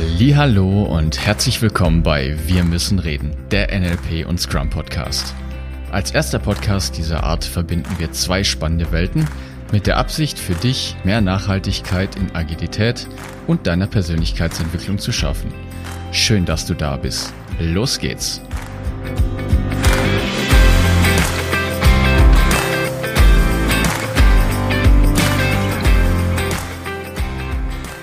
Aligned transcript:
Hallo 0.00 0.84
und 0.84 1.26
herzlich 1.26 1.60
willkommen 1.60 2.04
bei 2.04 2.36
Wir 2.46 2.62
müssen 2.62 3.00
reden, 3.00 3.32
der 3.50 3.76
NLP 3.76 4.28
und 4.28 4.40
Scrum 4.40 4.70
Podcast. 4.70 5.34
Als 5.90 6.12
erster 6.12 6.38
Podcast 6.38 6.96
dieser 6.96 7.24
Art 7.24 7.44
verbinden 7.44 7.98
wir 7.98 8.12
zwei 8.12 8.44
spannende 8.44 8.92
Welten 8.92 9.26
mit 9.72 9.88
der 9.88 9.96
Absicht 9.96 10.38
für 10.38 10.54
dich 10.54 10.94
mehr 11.02 11.20
Nachhaltigkeit 11.20 12.14
in 12.14 12.32
Agilität 12.36 13.08
und 13.48 13.66
deiner 13.66 13.88
Persönlichkeitsentwicklung 13.88 14.98
zu 14.98 15.10
schaffen. 15.10 15.52
Schön, 16.12 16.44
dass 16.44 16.64
du 16.64 16.74
da 16.74 16.96
bist. 16.96 17.34
Los 17.58 17.98
geht's. 17.98 18.40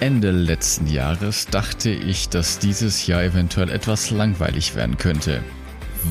Ende 0.06 0.30
letzten 0.30 0.86
Jahres 0.86 1.48
dachte 1.48 1.90
ich, 1.90 2.30
dass 2.30 2.60
dieses 2.60 3.08
Jahr 3.08 3.24
eventuell 3.24 3.72
etwas 3.72 4.12
langweilig 4.12 4.76
werden 4.76 4.98
könnte. 4.98 5.44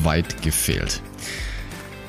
Weit 0.03 0.41
gefehlt. 0.41 1.01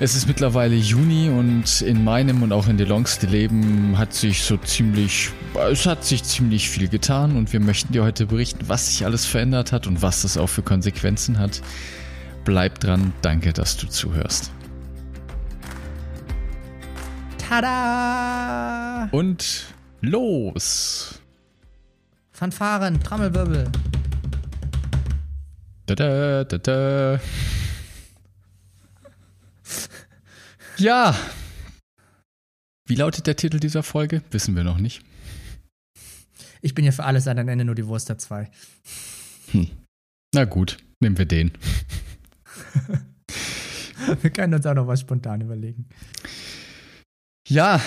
Es 0.00 0.16
ist 0.16 0.26
mittlerweile 0.26 0.74
Juni 0.74 1.30
und 1.30 1.82
in 1.82 2.02
meinem 2.02 2.42
und 2.42 2.50
auch 2.52 2.66
in 2.66 2.76
DeLongs 2.76 3.22
Leben 3.22 3.96
hat 3.96 4.12
sich 4.12 4.42
so 4.42 4.56
ziemlich, 4.56 5.30
es 5.70 5.86
hat 5.86 6.04
sich 6.04 6.24
ziemlich 6.24 6.68
viel 6.68 6.88
getan 6.88 7.36
und 7.36 7.52
wir 7.52 7.60
möchten 7.60 7.92
dir 7.92 8.02
heute 8.02 8.26
berichten, 8.26 8.64
was 8.66 8.88
sich 8.88 9.04
alles 9.04 9.24
verändert 9.24 9.70
hat 9.70 9.86
und 9.86 10.02
was 10.02 10.22
das 10.22 10.36
auch 10.36 10.48
für 10.48 10.62
Konsequenzen 10.62 11.38
hat. 11.38 11.62
Bleib 12.44 12.80
dran, 12.80 13.12
danke, 13.22 13.52
dass 13.52 13.76
du 13.76 13.86
zuhörst. 13.86 14.50
Tada! 17.38 19.08
Und 19.12 19.66
los! 20.00 21.20
Fanfaren, 22.36 23.02
Trommelwirbel. 23.02 23.72
Da, 25.86 25.94
da, 25.94 26.44
da, 26.44 26.58
da. 26.58 27.20
Ja. 30.76 31.16
Wie 32.86 32.94
lautet 32.94 33.26
der 33.26 33.36
Titel 33.36 33.58
dieser 33.58 33.82
Folge? 33.82 34.20
Wissen 34.32 34.54
wir 34.54 34.64
noch 34.64 34.76
nicht. 34.76 35.02
Ich 36.60 36.74
bin 36.74 36.84
ja 36.84 36.92
für 36.92 37.04
alles 37.04 37.26
an 37.26 37.38
am 37.38 37.48
Ende 37.48 37.64
nur 37.64 37.74
die 37.74 37.86
Wurst 37.86 38.10
der 38.10 38.18
zwei. 38.18 38.50
Hm. 39.52 39.70
Na 40.34 40.44
gut, 40.44 40.76
nehmen 41.00 41.16
wir 41.16 41.24
den. 41.24 41.52
wir 44.20 44.30
können 44.30 44.52
uns 44.52 44.66
auch 44.66 44.74
noch 44.74 44.86
was 44.86 45.00
spontan 45.00 45.40
überlegen. 45.40 45.88
Ja, 47.48 47.80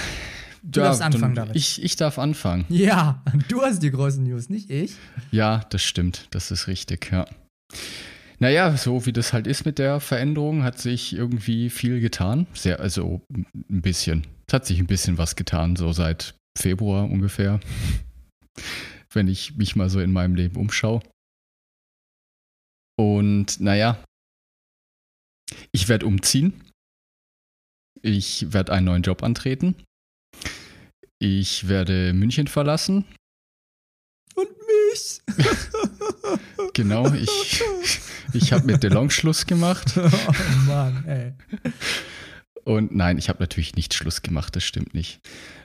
Du 0.64 0.82
ja, 0.82 0.88
darfst 0.88 1.02
anfangen, 1.02 1.36
David. 1.36 1.56
Ich, 1.56 1.82
ich 1.84 1.96
darf 1.96 2.20
anfangen. 2.20 2.66
Ja, 2.70 3.24
du 3.48 3.62
hast 3.62 3.82
die 3.82 3.92
großen 3.92 4.24
News, 4.24 4.50
nicht 4.50 4.70
ich. 4.70 4.94
Ja, 5.32 5.66
das 5.70 5.84
stimmt. 5.84 6.28
Das 6.32 6.52
ist 6.52 6.68
richtig, 6.68 7.12
ja. 7.12 7.26
Naja, 8.40 8.76
so 8.78 9.06
wie 9.06 9.14
das 9.14 9.34
halt 9.34 9.48
ist 9.48 9.66
mit 9.66 9.80
der 9.80 10.00
Veränderung, 10.00 10.64
hat 10.64 10.80
sich 10.80 11.14
irgendwie 11.14 11.70
viel 11.70 12.00
getan. 12.00 12.48
Sehr, 12.54 12.80
also 12.80 13.22
ein 13.34 13.82
bisschen. 13.82 14.26
Es 14.48 14.54
hat 14.54 14.66
sich 14.66 14.80
ein 14.80 14.88
bisschen 14.88 15.18
was 15.18 15.36
getan, 15.36 15.76
so 15.76 15.92
seit 15.92 16.36
Februar 16.58 17.04
ungefähr. 17.04 17.60
Wenn 19.14 19.28
ich 19.28 19.56
mich 19.56 19.76
mal 19.76 19.90
so 19.90 20.00
in 20.00 20.12
meinem 20.12 20.36
Leben 20.36 20.56
umschaue. 20.56 21.02
Und 22.98 23.60
naja, 23.60 24.02
ich 25.72 25.90
werde 25.90 26.06
umziehen. 26.06 26.54
Ich 28.02 28.54
werde 28.54 28.72
einen 28.72 28.86
neuen 28.86 29.04
Job 29.04 29.24
antreten. 29.24 29.76
Ich 31.20 31.68
werde 31.68 32.14
München 32.14 32.48
verlassen. 32.48 33.06
Und 34.36 34.48
mich. 34.68 35.22
genau, 36.74 37.12
ich, 37.14 37.62
ich 38.34 38.54
habe 38.54 38.66
mit 38.66 38.84
DeLong 38.84 39.10
Schluss 39.10 39.46
gemacht. 39.46 39.94
Oh 40.00 40.66
Mann, 40.66 41.04
ey. 41.06 41.34
Und 42.64 42.96
nein, 42.96 43.18
ich 43.18 43.28
habe 43.30 43.40
natürlich 43.42 43.76
nicht 43.76 43.94
Schluss 43.94 44.22
gemacht, 44.22 44.56
das 44.56 44.64
stimmt 44.64 44.94
nicht. 44.94 45.20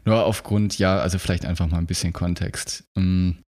Nur 0.05 0.25
aufgrund, 0.25 0.79
ja, 0.79 0.99
also 0.99 1.19
vielleicht 1.19 1.45
einfach 1.45 1.69
mal 1.69 1.79
ein 1.79 1.87
bisschen 1.87 2.13
Kontext. 2.13 2.85
Ähm, 2.97 3.45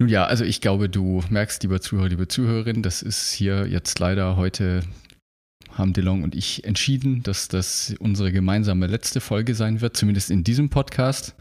nun 0.00 0.08
ja, 0.08 0.24
also 0.24 0.44
ich 0.44 0.60
glaube, 0.60 0.88
du 0.88 1.22
merkst, 1.30 1.62
lieber 1.62 1.80
Zuhörer, 1.80 2.08
liebe 2.08 2.28
Zuhörerin, 2.28 2.82
das 2.82 3.02
ist 3.02 3.32
hier 3.32 3.66
jetzt 3.66 3.98
leider 3.98 4.36
heute 4.36 4.82
haben 5.76 5.92
DeLong 5.92 6.22
und 6.22 6.34
ich 6.34 6.64
entschieden, 6.64 7.22
dass 7.22 7.48
das 7.48 7.94
unsere 7.98 8.32
gemeinsame 8.32 8.86
letzte 8.86 9.20
Folge 9.20 9.54
sein 9.54 9.80
wird, 9.80 9.96
zumindest 9.96 10.30
in 10.30 10.44
diesem 10.44 10.70
Podcast. 10.70 11.34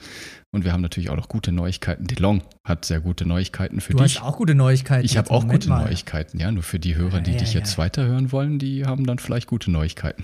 Und 0.51 0.63
wir 0.63 0.71
haben 0.71 0.81
natürlich 0.81 1.09
auch 1.09 1.15
noch 1.15 1.29
gute 1.29 1.51
Neuigkeiten. 1.51 2.07
DeLong 2.07 2.41
hat 2.65 2.85
sehr 2.85 3.01
gute 3.01 3.25
Neuigkeiten 3.25 3.81
für 3.81 3.93
du 3.93 4.03
dich. 4.03 4.13
Du 4.13 4.19
hast 4.21 4.25
auch 4.25 4.37
gute 4.37 4.55
Neuigkeiten. 4.55 5.05
Ich 5.05 5.17
habe 5.17 5.29
auch 5.31 5.43
Moment 5.43 5.63
gute 5.63 5.69
mal. 5.69 5.85
Neuigkeiten, 5.85 6.39
ja. 6.39 6.51
Nur 6.51 6.63
für 6.63 6.79
die 6.79 6.95
Hörer, 6.95 7.21
die 7.21 7.31
ja, 7.31 7.37
dich 7.37 7.53
ja, 7.53 7.59
jetzt 7.59 7.73
ja. 7.73 7.77
weiterhören 7.79 8.31
wollen, 8.31 8.59
die 8.59 8.85
haben 8.85 9.05
dann 9.05 9.19
vielleicht 9.19 9.47
gute 9.47 9.71
Neuigkeiten. 9.71 10.23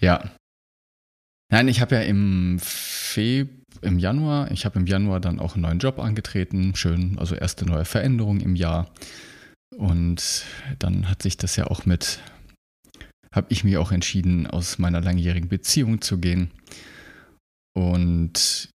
Ja. 0.00 0.30
Nein, 1.50 1.68
ich 1.68 1.80
habe 1.80 1.94
ja 1.94 2.02
im 2.02 2.58
Feb 2.60 3.50
im 3.82 3.98
Januar, 3.98 4.50
ich 4.50 4.64
habe 4.64 4.78
im 4.78 4.86
Januar 4.86 5.20
dann 5.20 5.38
auch 5.38 5.54
einen 5.54 5.62
neuen 5.62 5.78
Job 5.78 5.98
angetreten. 5.98 6.74
Schön, 6.74 7.18
also 7.18 7.34
erste 7.34 7.66
neue 7.66 7.84
Veränderung 7.84 8.40
im 8.40 8.56
Jahr. 8.56 8.90
Und 9.76 10.44
dann 10.78 11.08
hat 11.08 11.22
sich 11.22 11.36
das 11.36 11.56
ja 11.56 11.66
auch 11.66 11.86
mit 11.86 12.20
habe 13.36 13.48
ich 13.50 13.62
mich 13.62 13.76
auch 13.76 13.92
entschieden, 13.92 14.46
aus 14.46 14.78
meiner 14.78 15.00
langjährigen 15.00 15.48
Beziehung 15.48 16.00
zu 16.00 16.18
gehen. 16.18 16.50
Und 17.76 18.70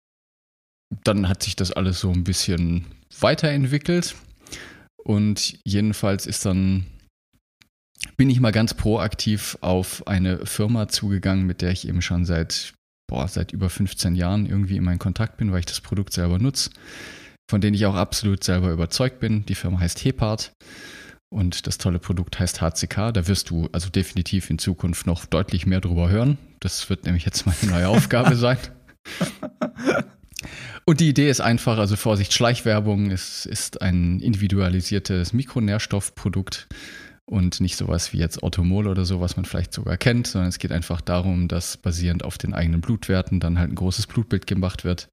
dann 1.04 1.28
hat 1.28 1.42
sich 1.42 1.54
das 1.56 1.72
alles 1.72 2.00
so 2.00 2.10
ein 2.10 2.24
bisschen 2.24 2.84
weiterentwickelt. 3.20 4.16
Und 5.04 5.58
jedenfalls 5.64 6.26
ist 6.26 6.44
dann, 6.44 6.86
bin 8.16 8.28
ich 8.30 8.41
mal 8.41 8.52
ganz 8.52 8.74
proaktiv 8.74 9.56
auf 9.60 10.06
eine 10.06 10.44
Firma 10.44 10.88
zugegangen, 10.88 11.46
mit 11.46 11.62
der 11.62 11.70
ich 11.70 11.86
eben 11.86 12.02
schon 12.02 12.25
seit, 12.25 12.75
boah, 13.08 13.28
seit 13.28 13.52
über 13.52 13.70
15 13.70 14.16
Jahren 14.16 14.46
irgendwie 14.46 14.76
in 14.76 14.84
meinen 14.84 14.98
Kontakt 14.98 15.36
bin, 15.36 15.52
weil 15.52 15.60
ich 15.60 15.66
das 15.66 15.80
Produkt 15.80 16.12
selber 16.12 16.38
nutze, 16.38 16.70
von 17.48 17.60
denen 17.60 17.75
ich 17.75 17.86
auch 17.86 17.94
absolut 17.94 18.42
selber 18.42 18.72
überzeugt 18.72 19.20
bin. 19.20 19.46
Die 19.46 19.54
Firma 19.54 19.78
heißt 19.78 20.04
Hepart. 20.04 20.52
Und 21.30 21.66
das 21.66 21.78
tolle 21.78 21.98
Produkt 21.98 22.38
heißt 22.38 22.60
HCK. 22.60 23.12
Da 23.12 23.28
wirst 23.28 23.50
du 23.50 23.68
also 23.72 23.90
definitiv 23.90 24.48
in 24.50 24.58
Zukunft 24.58 25.06
noch 25.06 25.26
deutlich 25.26 25.66
mehr 25.66 25.80
drüber 25.80 26.08
hören. 26.08 26.38
Das 26.60 26.88
wird 26.88 27.04
nämlich 27.04 27.24
jetzt 27.24 27.46
meine 27.46 27.70
neue 27.70 27.88
Aufgabe 27.88 28.34
sein. 28.36 28.58
Und 30.84 31.00
die 31.00 31.08
Idee 31.10 31.28
ist 31.28 31.42
einfach, 31.42 31.76
also 31.76 31.96
Vorsicht, 31.96 32.32
Schleichwerbung, 32.32 33.10
es 33.10 33.44
ist 33.44 33.82
ein 33.82 34.20
individualisiertes 34.20 35.34
Mikronährstoffprodukt 35.34 36.66
und 37.26 37.60
nicht 37.60 37.76
sowas 37.76 38.14
wie 38.14 38.18
jetzt 38.18 38.42
Automol 38.42 38.86
oder 38.86 39.04
so, 39.04 39.20
was 39.20 39.36
man 39.36 39.44
vielleicht 39.44 39.74
sogar 39.74 39.98
kennt, 39.98 40.28
sondern 40.28 40.48
es 40.48 40.58
geht 40.58 40.72
einfach 40.72 41.02
darum, 41.02 41.46
dass 41.46 41.76
basierend 41.76 42.24
auf 42.24 42.38
den 42.38 42.54
eigenen 42.54 42.80
Blutwerten 42.80 43.38
dann 43.38 43.58
halt 43.58 43.70
ein 43.70 43.74
großes 43.74 44.06
Blutbild 44.06 44.46
gemacht 44.46 44.84
wird 44.84 45.10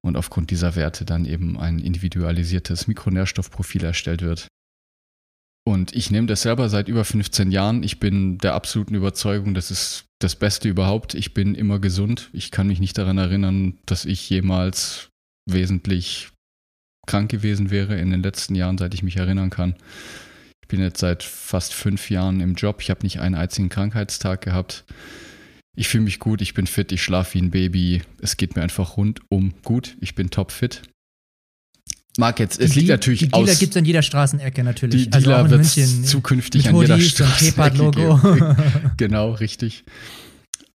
und 0.00 0.16
aufgrund 0.16 0.52
dieser 0.52 0.76
Werte 0.76 1.04
dann 1.04 1.24
eben 1.24 1.58
ein 1.58 1.80
individualisiertes 1.80 2.86
Mikronährstoffprofil 2.86 3.82
erstellt 3.82 4.22
wird. 4.22 4.46
Und 5.70 5.94
ich 5.94 6.10
nehme 6.10 6.26
das 6.26 6.42
selber 6.42 6.68
seit 6.68 6.88
über 6.88 7.04
15 7.04 7.52
Jahren. 7.52 7.84
Ich 7.84 8.00
bin 8.00 8.38
der 8.38 8.54
absoluten 8.54 8.96
Überzeugung, 8.96 9.54
das 9.54 9.70
ist 9.70 10.04
das 10.18 10.34
Beste 10.34 10.68
überhaupt. 10.68 11.14
Ich 11.14 11.32
bin 11.32 11.54
immer 11.54 11.78
gesund. 11.78 12.28
Ich 12.32 12.50
kann 12.50 12.66
mich 12.66 12.80
nicht 12.80 12.98
daran 12.98 13.18
erinnern, 13.18 13.78
dass 13.86 14.04
ich 14.04 14.28
jemals 14.28 15.10
wesentlich 15.48 16.30
krank 17.06 17.30
gewesen 17.30 17.70
wäre 17.70 17.96
in 18.00 18.10
den 18.10 18.20
letzten 18.20 18.56
Jahren, 18.56 18.78
seit 18.78 18.94
ich 18.94 19.04
mich 19.04 19.16
erinnern 19.16 19.50
kann. 19.50 19.76
Ich 20.60 20.66
bin 20.66 20.80
jetzt 20.80 20.98
seit 20.98 21.22
fast 21.22 21.72
fünf 21.72 22.10
Jahren 22.10 22.40
im 22.40 22.56
Job. 22.56 22.78
Ich 22.80 22.90
habe 22.90 23.04
nicht 23.04 23.20
einen 23.20 23.36
einzigen 23.36 23.68
Krankheitstag 23.68 24.40
gehabt. 24.40 24.84
Ich 25.76 25.86
fühle 25.86 26.02
mich 26.02 26.18
gut, 26.18 26.40
ich 26.40 26.52
bin 26.52 26.66
fit, 26.66 26.90
ich 26.90 27.00
schlafe 27.00 27.34
wie 27.34 27.42
ein 27.42 27.52
Baby. 27.52 28.02
Es 28.20 28.36
geht 28.36 28.56
mir 28.56 28.62
einfach 28.62 28.96
rundum 28.96 29.54
gut. 29.62 29.96
Ich 30.00 30.16
bin 30.16 30.30
topfit 30.30 30.82
mag 32.20 32.38
jetzt, 32.38 32.60
es 32.60 32.76
liegt 32.76 32.88
natürlich 32.88 33.20
die 33.20 33.32
aus. 33.32 33.44
Dealer 33.44 33.58
gibt 33.58 33.72
es 33.72 33.76
an 33.76 33.84
jeder 33.84 34.02
Straßenecke 34.02 34.62
natürlich. 34.62 35.04
Die 35.04 35.10
Dealer 35.10 35.38
also 35.38 35.50
wird 35.50 35.62
es 35.62 36.02
zukünftig 36.04 36.68
an 36.68 36.76
jeder 36.76 37.00
Straßenecke 37.00 38.56
genau, 38.96 39.32
richtig. 39.32 39.84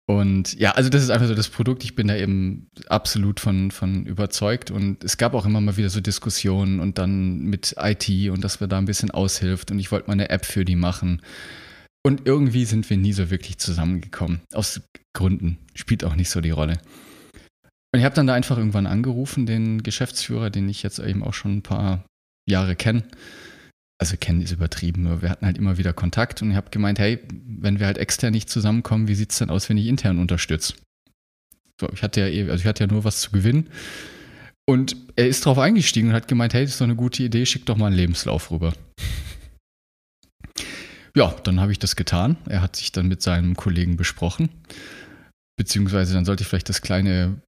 Und 0.07 0.59
ja, 0.59 0.71
also 0.71 0.89
das 0.89 1.01
ist 1.01 1.09
einfach 1.09 1.27
so 1.27 1.33
das 1.33 1.49
Produkt. 1.49 1.83
Ich 1.83 1.95
bin 1.95 2.07
da 2.07 2.15
eben 2.15 2.67
absolut 2.87 3.39
von, 3.39 3.71
von 3.71 4.05
überzeugt. 4.05 4.69
Und 4.69 5.03
es 5.03 5.17
gab 5.17 5.33
auch 5.33 5.45
immer 5.45 5.61
mal 5.61 5.77
wieder 5.77 5.89
so 5.89 5.99
Diskussionen 5.99 6.79
und 6.79 6.97
dann 6.97 7.39
mit 7.39 7.75
IT 7.79 8.29
und 8.29 8.43
dass 8.43 8.59
wir 8.59 8.67
da 8.67 8.77
ein 8.77 8.85
bisschen 8.85 9.09
aushilft. 9.09 9.71
Und 9.71 9.79
ich 9.79 9.91
wollte 9.91 10.07
mal 10.07 10.13
eine 10.13 10.29
App 10.29 10.45
für 10.45 10.63
die 10.63 10.75
machen. 10.75 11.21
Und 12.03 12.21
irgendwie 12.25 12.65
sind 12.65 12.87
wir 12.89 12.97
nie 12.97 13.13
so 13.13 13.31
wirklich 13.31 13.57
zusammengekommen. 13.57 14.41
Aus 14.53 14.79
Gründen. 15.13 15.57
Spielt 15.73 16.03
auch 16.03 16.15
nicht 16.15 16.29
so 16.29 16.39
die 16.39 16.51
Rolle. 16.51 16.77
Und 17.95 17.99
ich 17.99 18.05
habe 18.05 18.15
dann 18.15 18.27
da 18.27 18.33
einfach 18.33 18.57
irgendwann 18.57 18.87
angerufen, 18.87 19.45
den 19.45 19.81
Geschäftsführer, 19.81 20.49
den 20.49 20.67
ich 20.67 20.83
jetzt 20.83 20.99
eben 20.99 21.23
auch 21.23 21.33
schon 21.33 21.59
ein 21.59 21.61
paar 21.61 22.03
Jahre 22.45 22.75
kenne. 22.75 23.03
Also 23.97 24.17
kennen 24.17 24.41
ist 24.41 24.51
übertrieben, 24.51 25.21
wir 25.21 25.29
hatten 25.29 25.45
halt 25.45 25.57
immer 25.57 25.77
wieder 25.77 25.93
Kontakt 25.93 26.41
und 26.41 26.51
ich 26.51 26.57
habe 26.57 26.71
gemeint, 26.71 26.99
hey, 26.99 27.19
wenn 27.31 27.79
wir 27.79 27.85
halt 27.85 27.97
extern 27.97 28.33
nicht 28.33 28.49
zusammenkommen, 28.49 29.07
wie 29.07 29.15
sieht 29.15 29.31
es 29.31 29.37
denn 29.37 29.49
aus, 29.49 29.69
wenn 29.69 29.77
ich 29.77 29.87
intern 29.87 30.19
unterstütze? 30.19 30.73
So, 31.79 31.87
ich 31.93 32.03
hatte 32.03 32.19
ja 32.19 32.27
eh, 32.27 32.49
also 32.49 32.63
ich 32.63 32.67
hatte 32.67 32.83
ja 32.83 32.91
nur 32.91 33.05
was 33.05 33.21
zu 33.21 33.31
gewinnen. 33.31 33.69
Und 34.69 34.97
er 35.15 35.27
ist 35.29 35.45
darauf 35.45 35.59
eingestiegen 35.59 36.09
und 36.09 36.15
hat 36.15 36.27
gemeint, 36.27 36.53
hey, 36.53 36.65
das 36.65 36.71
ist 36.71 36.81
doch 36.81 36.87
eine 36.87 36.97
gute 36.97 37.23
Idee, 37.23 37.45
schick 37.45 37.65
doch 37.65 37.77
mal 37.77 37.87
einen 37.87 37.95
Lebenslauf 37.95 38.51
rüber. 38.51 38.73
Ja, 41.15 41.33
dann 41.45 41.61
habe 41.61 41.71
ich 41.71 41.79
das 41.79 41.95
getan. 41.95 42.35
Er 42.45 42.61
hat 42.61 42.75
sich 42.75 42.91
dann 42.91 43.07
mit 43.07 43.21
seinem 43.21 43.55
Kollegen 43.55 43.95
besprochen. 43.95 44.49
Beziehungsweise 45.55 46.13
dann 46.13 46.25
sollte 46.25 46.43
ich 46.43 46.49
vielleicht 46.49 46.67
das 46.67 46.81
kleine 46.81 47.39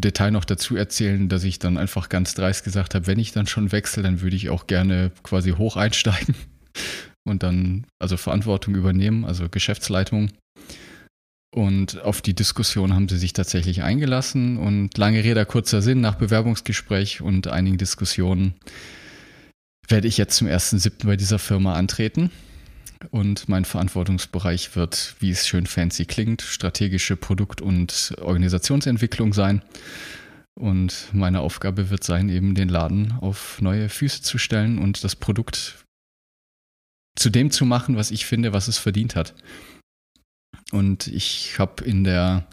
Detail 0.00 0.30
noch 0.30 0.44
dazu 0.44 0.76
erzählen, 0.76 1.28
dass 1.28 1.44
ich 1.44 1.58
dann 1.58 1.78
einfach 1.78 2.08
ganz 2.08 2.34
dreist 2.34 2.64
gesagt 2.64 2.94
habe, 2.94 3.06
wenn 3.06 3.18
ich 3.18 3.32
dann 3.32 3.46
schon 3.46 3.72
wechsle, 3.72 4.02
dann 4.02 4.20
würde 4.20 4.36
ich 4.36 4.50
auch 4.50 4.66
gerne 4.66 5.10
quasi 5.22 5.52
hoch 5.52 5.76
einsteigen 5.76 6.34
und 7.24 7.42
dann 7.42 7.86
also 7.98 8.16
Verantwortung 8.16 8.74
übernehmen, 8.74 9.24
also 9.24 9.48
Geschäftsleitung. 9.48 10.30
Und 11.54 12.02
auf 12.02 12.20
die 12.20 12.34
Diskussion 12.34 12.92
haben 12.92 13.08
sie 13.08 13.16
sich 13.16 13.32
tatsächlich 13.32 13.82
eingelassen 13.82 14.58
und 14.58 14.98
lange 14.98 15.24
Rede, 15.24 15.46
kurzer 15.46 15.80
Sinn, 15.80 16.02
nach 16.02 16.16
Bewerbungsgespräch 16.16 17.22
und 17.22 17.48
einigen 17.48 17.78
Diskussionen 17.78 18.54
werde 19.88 20.08
ich 20.08 20.18
jetzt 20.18 20.36
zum 20.36 20.48
1.7. 20.48 21.06
bei 21.06 21.16
dieser 21.16 21.38
Firma 21.38 21.74
antreten. 21.74 22.30
Und 23.10 23.48
mein 23.48 23.64
Verantwortungsbereich 23.64 24.74
wird, 24.74 25.16
wie 25.20 25.30
es 25.30 25.46
schön 25.46 25.66
fancy 25.66 26.06
klingt, 26.06 26.42
strategische 26.42 27.16
Produkt- 27.16 27.60
und 27.60 28.14
Organisationsentwicklung 28.20 29.32
sein. 29.32 29.62
Und 30.58 31.10
meine 31.12 31.40
Aufgabe 31.40 31.90
wird 31.90 32.02
sein, 32.02 32.28
eben 32.30 32.54
den 32.54 32.70
Laden 32.70 33.12
auf 33.20 33.60
neue 33.60 33.88
Füße 33.88 34.22
zu 34.22 34.38
stellen 34.38 34.78
und 34.78 35.04
das 35.04 35.14
Produkt 35.14 35.84
zu 37.18 37.30
dem 37.30 37.50
zu 37.50 37.64
machen, 37.64 37.96
was 37.96 38.10
ich 38.10 38.26
finde, 38.26 38.52
was 38.52 38.68
es 38.68 38.78
verdient 38.78 39.16
hat. 39.16 39.34
Und 40.72 41.06
ich 41.06 41.58
habe 41.58 41.84
in 41.84 42.04
der, 42.04 42.46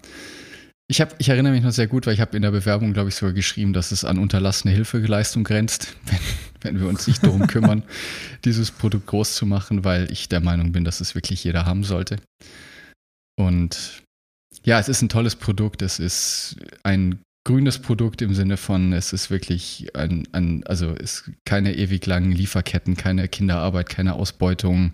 ich 0.87 1.01
habe, 1.01 1.15
ich 1.17 1.29
erinnere 1.29 1.53
mich 1.53 1.63
noch 1.63 1.71
sehr 1.71 1.87
gut, 1.87 2.05
weil 2.05 2.13
ich 2.13 2.21
habe 2.21 2.35
in 2.35 2.43
der 2.43 2.51
Bewerbung, 2.51 2.93
glaube 2.93 3.09
ich, 3.09 3.15
sogar 3.15 3.33
geschrieben, 3.33 3.73
dass 3.73 3.91
es 3.91 4.05
an 4.05 4.19
unterlassene 4.19 4.73
Hilfeleistung 4.73 5.43
grenzt, 5.43 5.95
wenn, 6.05 6.19
wenn 6.63 6.79
wir 6.79 6.87
uns 6.87 7.07
nicht 7.07 7.23
darum 7.23 7.47
kümmern, 7.47 7.83
dieses 8.45 8.71
Produkt 8.71 9.07
groß 9.07 9.35
zu 9.35 9.45
machen, 9.45 9.83
weil 9.83 10.11
ich 10.11 10.29
der 10.29 10.41
Meinung 10.41 10.71
bin, 10.71 10.83
dass 10.83 11.01
es 11.01 11.15
wirklich 11.15 11.43
jeder 11.43 11.65
haben 11.65 11.83
sollte. 11.83 12.17
Und 13.37 14.03
ja, 14.63 14.79
es 14.79 14.89
ist 14.89 15.01
ein 15.01 15.09
tolles 15.09 15.35
Produkt. 15.35 15.81
Es 15.81 15.99
ist 15.99 16.57
ein 16.83 17.19
grünes 17.45 17.79
Produkt 17.79 18.21
im 18.21 18.33
Sinne 18.33 18.57
von, 18.57 18.93
es 18.93 19.11
ist 19.11 19.29
wirklich 19.29 19.95
ein, 19.95 20.27
ein 20.31 20.63
also 20.65 20.95
es 20.95 21.29
keine 21.45 21.75
ewig 21.75 22.05
langen 22.05 22.31
Lieferketten, 22.31 22.95
keine 22.95 23.27
Kinderarbeit, 23.27 23.89
keine 23.89 24.13
Ausbeutung. 24.13 24.93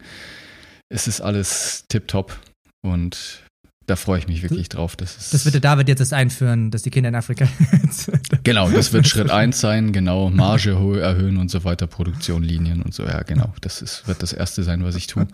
Es 0.89 1.07
ist 1.07 1.21
alles 1.21 1.85
tipptopp 1.89 2.39
und 2.81 3.43
da 3.89 3.95
freue 3.95 4.19
ich 4.19 4.27
mich 4.27 4.43
wirklich 4.43 4.69
drauf. 4.69 4.95
Das, 4.95 5.17
ist 5.17 5.33
das 5.33 5.45
wird 5.45 5.55
der 5.55 5.61
David 5.61 5.89
jetzt 5.89 6.13
einführen, 6.13 6.69
dass 6.69 6.83
die 6.83 6.91
Kinder 6.91 7.09
in 7.09 7.15
Afrika. 7.15 7.47
genau, 8.43 8.69
das 8.69 8.93
wird 8.93 9.07
Schritt 9.09 9.31
eins 9.31 9.59
sein, 9.59 9.91
genau. 9.91 10.29
Marge 10.29 10.71
erhöhen 11.01 11.37
und 11.37 11.49
so 11.49 11.63
weiter, 11.63 11.87
Produktionlinien 11.87 12.83
und 12.83 12.93
so. 12.93 13.03
Ja, 13.03 13.23
genau. 13.23 13.53
Das 13.61 13.81
ist, 13.81 14.07
wird 14.07 14.21
das 14.21 14.31
erste 14.31 14.61
sein, 14.63 14.83
was 14.83 14.95
ich 14.95 15.07
tue. 15.07 15.27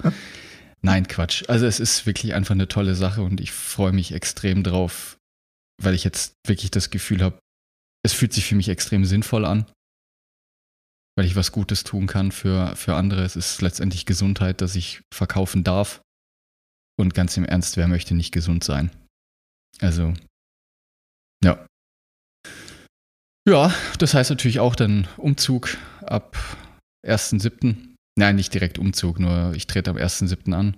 Nein, 0.82 1.08
Quatsch. 1.08 1.44
Also 1.50 1.66
es 1.66 1.80
ist 1.80 2.06
wirklich 2.06 2.34
einfach 2.34 2.54
eine 2.54 2.68
tolle 2.68 2.96
Sache 2.96 3.24
und 3.24 3.42
ich 3.42 3.52
freue 3.52 3.92
mich 3.92 4.14
extrem 4.14 4.64
drauf, 4.64 5.18
weil 5.82 5.94
ich 5.94 6.06
jetzt 6.06 6.36
wirklich 6.48 6.72
das 6.72 6.92
Gefühl 6.92 7.22
habe, 7.22 7.40
es 8.04 8.14
fühlt 8.14 8.32
sich 8.32 8.46
für 8.46 8.56
mich 8.56 8.70
extrem 8.70 9.04
sinnvoll 9.04 9.46
an, 9.46 9.66
weil 11.18 11.26
ich 11.26 11.36
was 11.36 11.52
Gutes 11.52 11.84
tun 11.84 12.08
kann 12.08 12.32
für, 12.32 12.76
für 12.76 12.96
andere. 12.96 13.24
Es 13.24 13.36
ist 13.36 13.62
letztendlich 13.62 14.06
Gesundheit, 14.06 14.62
dass 14.62 14.76
ich 14.76 15.02
verkaufen 15.14 15.64
darf. 15.64 16.02
Und 16.98 17.14
ganz 17.14 17.36
im 17.38 17.46
Ernst, 17.46 17.78
wer 17.78 17.88
möchte 17.88 18.16
nicht 18.16 18.32
gesund 18.32 18.64
sein? 18.64 18.90
Also, 19.80 20.14
ja. 21.44 21.66
Ja, 23.48 23.74
das 24.00 24.14
heißt 24.14 24.30
natürlich 24.30 24.60
auch 24.60 24.76
dann 24.76 25.08
Umzug 25.18 25.78
ab 26.02 26.36
1.7. 27.06 27.96
Nein, 28.18 28.36
nicht 28.38 28.54
direkt 28.54 28.80
Umzug, 28.80 29.20
nur 29.20 29.54
ich 29.56 29.68
trete 29.68 29.92
am 29.92 29.98
1.7. 29.98 30.54
an. 30.54 30.78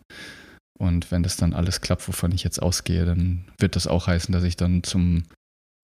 Und 0.79 1.11
wenn 1.11 1.23
das 1.23 1.37
dann 1.37 1.53
alles 1.53 1.81
klappt, 1.81 2.07
wovon 2.07 2.31
ich 2.31 2.43
jetzt 2.43 2.61
ausgehe, 2.61 3.05
dann 3.05 3.45
wird 3.57 3.75
das 3.75 3.87
auch 3.87 4.07
heißen, 4.07 4.31
dass 4.31 4.43
ich 4.43 4.57
dann 4.57 4.83
zum 4.83 5.23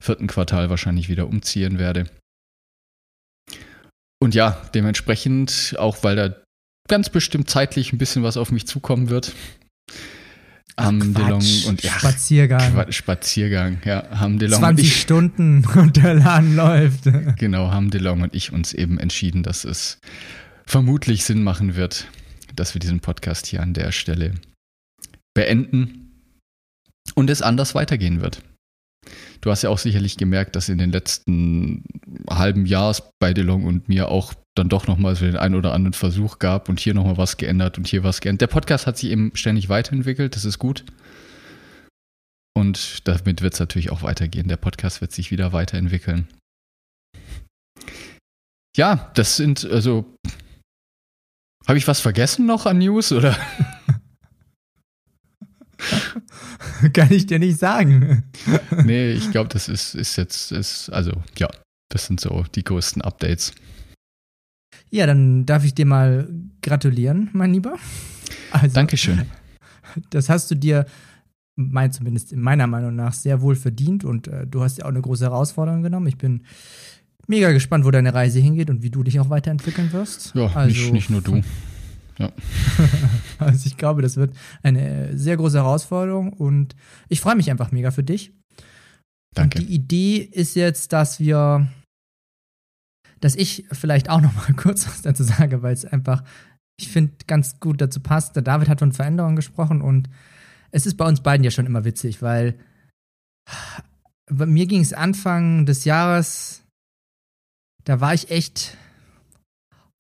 vierten 0.04 0.28
Quartal 0.28 0.70
wahrscheinlich 0.70 1.10
wieder 1.10 1.28
umziehen 1.28 1.80
werde. 1.80 2.10
Und 4.22 4.36
ja, 4.36 4.62
dementsprechend, 4.74 5.76
auch 5.80 6.04
weil 6.04 6.16
da 6.16 6.36
ganz 6.88 7.10
bestimmt 7.10 7.50
zeitlich 7.50 7.94
ein 7.94 7.98
bisschen 7.98 8.24
was 8.24 8.38
auf 8.38 8.52
mich 8.52 8.68
zukommen 8.68 9.10
wird. 9.10 9.34
Am 10.76 11.14
Delong 11.14 11.44
und 11.68 11.84
ja, 11.84 11.92
Spaziergang. 12.00 12.74
Quatsch, 12.74 12.96
Spaziergang, 12.96 13.80
ja. 13.86 14.10
Haben 14.10 14.40
DeLong 14.40 14.60
20 14.60 14.86
und 14.86 14.92
ich, 14.92 15.02
Stunden 15.02 15.66
und 15.76 15.98
der 15.98 16.16
Laden 16.16 16.56
läuft. 16.56 17.04
Genau, 17.38 17.72
haben 17.72 17.92
DeLong 17.92 18.22
und 18.22 18.34
ich 18.34 18.52
uns 18.52 18.74
eben 18.74 18.98
entschieden, 18.98 19.44
dass 19.44 19.66
es 19.66 20.00
vermutlich 20.66 21.26
Sinn 21.26 21.44
machen 21.44 21.76
wird, 21.76 22.08
dass 22.56 22.74
wir 22.74 22.80
diesen 22.80 23.02
Podcast 23.02 23.46
hier 23.46 23.62
an 23.62 23.74
der 23.74 23.92
Stelle 23.92 24.34
beenden 25.36 26.12
und 27.16 27.30
es 27.30 27.42
anders 27.42 27.76
weitergehen 27.76 28.22
wird. 28.22 28.42
Du 29.42 29.52
hast 29.52 29.62
ja 29.62 29.70
auch 29.70 29.78
sicherlich 29.78 30.18
gemerkt, 30.18 30.56
dass 30.56 30.70
in 30.70 30.78
den 30.78 30.92
letzten 30.92 31.84
halben 32.30 32.66
Jahr 32.66 32.96
bei 33.20 33.34
DeLong 33.34 33.66
und 33.66 33.90
mir 33.90 34.10
auch 34.10 34.34
dann 34.56 34.70
doch 34.70 34.88
nochmal 34.88 35.16
so 35.16 35.26
den 35.26 35.36
einen 35.36 35.56
oder 35.56 35.74
anderen 35.74 35.94
Versuch 35.94 36.40
gab 36.40 36.70
und 36.70 36.80
hier 36.80 36.94
nochmal 36.94 37.18
was 37.18 37.38
geändert 37.38 37.78
und 37.78 37.88
hier 37.88 38.04
was 38.04 38.22
geändert. 38.22 38.42
Der 38.42 38.54
Podcast 38.54 38.86
hat 38.88 38.98
sich 38.98 39.10
eben 39.10 39.32
ständig 39.36 39.70
weiterentwickelt, 39.70 40.36
das 40.36 40.46
ist 40.46 40.60
gut. 40.60 40.86
Und 42.56 43.08
damit 43.08 43.42
wird 43.42 43.54
es 43.54 43.60
natürlich 43.60 43.90
auch 43.92 44.04
weitergehen. 44.04 44.48
Der 44.48 44.58
Podcast 44.58 45.02
wird 45.02 45.12
sich 45.12 45.32
wieder 45.32 45.54
weiterentwickeln. 45.54 46.28
Ja, 48.78 49.12
das 49.16 49.36
sind, 49.38 49.66
also. 49.66 50.06
Habe 51.68 51.78
ich 51.78 51.88
was 51.88 52.02
vergessen 52.02 52.46
noch 52.46 52.66
an 52.66 52.78
News 52.80 53.12
oder? 53.12 53.38
Kann 56.94 57.12
ich 57.12 57.26
dir 57.26 57.40
nicht 57.40 57.58
sagen. 57.58 58.30
nee, 58.84 59.12
ich 59.12 59.32
glaube, 59.32 59.50
das 59.50 59.70
ist, 59.70 59.96
ist 59.96 60.18
jetzt, 60.18 60.52
ist, 60.52 60.90
also 60.90 61.12
ja, 61.38 61.50
das 61.90 62.06
sind 62.08 62.20
so 62.20 62.44
die 62.56 62.64
größten 62.64 63.02
Updates. 63.02 63.54
Ja, 64.94 65.08
dann 65.08 65.48
darf 65.48 65.66
ich 65.66 65.74
dir 65.74 65.88
mal 65.88 66.30
gratulieren, 66.62 67.30
mein 67.34 67.52
Lieber. 67.52 67.78
Also, 68.52 68.76
Dankeschön. 68.76 69.24
Das 70.12 70.30
hast 70.30 70.52
du 70.52 70.56
dir, 70.56 70.86
mein, 71.56 71.92
zumindest 71.92 72.32
in 72.32 72.40
meiner 72.40 72.68
Meinung 72.68 72.96
nach, 72.96 73.14
sehr 73.14 73.42
wohl 73.42 73.56
verdient 73.56 74.04
und 74.04 74.28
äh, 74.28 74.46
du 74.46 74.62
hast 74.62 74.78
ja 74.78 74.86
auch 74.86 74.90
eine 74.90 75.02
große 75.02 75.26
Herausforderung 75.26 75.82
genommen. 75.82 76.06
Ich 76.06 76.20
bin 76.20 76.44
mega 77.28 77.52
gespannt, 77.52 77.86
wo 77.86 77.92
deine 77.92 78.14
Reise 78.14 78.40
hingeht 78.40 78.70
und 78.70 78.84
wie 78.84 78.92
du 78.92 79.02
dich 79.02 79.20
auch 79.20 79.32
weiterentwickeln 79.32 79.92
wirst. 79.94 80.36
Ja, 80.36 80.52
also, 80.54 80.68
nicht, 80.68 80.94
nicht 80.94 81.10
nur 81.10 81.22
du. 81.22 81.42
Ja. 82.20 82.32
also 83.40 83.66
ich 83.66 83.78
glaube, 83.78 84.04
das 84.04 84.16
wird 84.16 84.36
eine 84.62 85.18
sehr 85.18 85.38
große 85.38 85.58
Herausforderung 85.58 86.34
und 86.34 86.76
ich 87.10 87.20
freue 87.20 87.36
mich 87.36 87.50
einfach 87.50 87.72
mega 87.72 87.90
für 87.90 88.04
dich. 88.04 88.32
Danke. 89.34 89.58
Und 89.58 89.68
die 89.68 89.74
Idee 89.74 90.18
ist 90.18 90.56
jetzt, 90.56 90.94
dass 90.94 91.20
wir, 91.20 91.68
dass 93.24 93.36
ich 93.36 93.66
vielleicht 93.72 94.10
auch 94.10 94.22
noch 94.22 94.34
mal 94.34 94.54
kurz 94.58 94.88
was 94.88 95.02
dazu 95.02 95.24
sage, 95.24 95.62
weil 95.62 95.74
es 95.74 95.86
einfach, 95.86 96.24
ich 96.80 96.90
finde, 96.90 97.14
ganz 97.28 97.60
gut 97.60 97.82
dazu 97.82 98.00
passt. 98.00 98.36
Der 98.36 98.44
David 98.44 98.70
hat 98.70 98.80
von 98.80 98.92
Veränderungen 98.92 99.36
gesprochen 99.36 99.82
und 99.82 100.10
es 100.72 100.86
ist 100.86 100.98
bei 100.98 101.08
uns 101.08 101.22
beiden 101.22 101.44
ja 101.44 101.52
schon 101.52 101.66
immer 101.66 101.86
witzig, 101.86 102.22
weil 102.22 102.58
bei 104.30 104.46
mir 104.46 104.66
ging 104.66 104.82
es 104.82 104.94
Anfang 104.94 105.66
des 105.66 105.86
Jahres, 105.86 106.64
da 107.84 108.00
war 108.00 108.14
ich 108.14 108.32
echt 108.32 108.78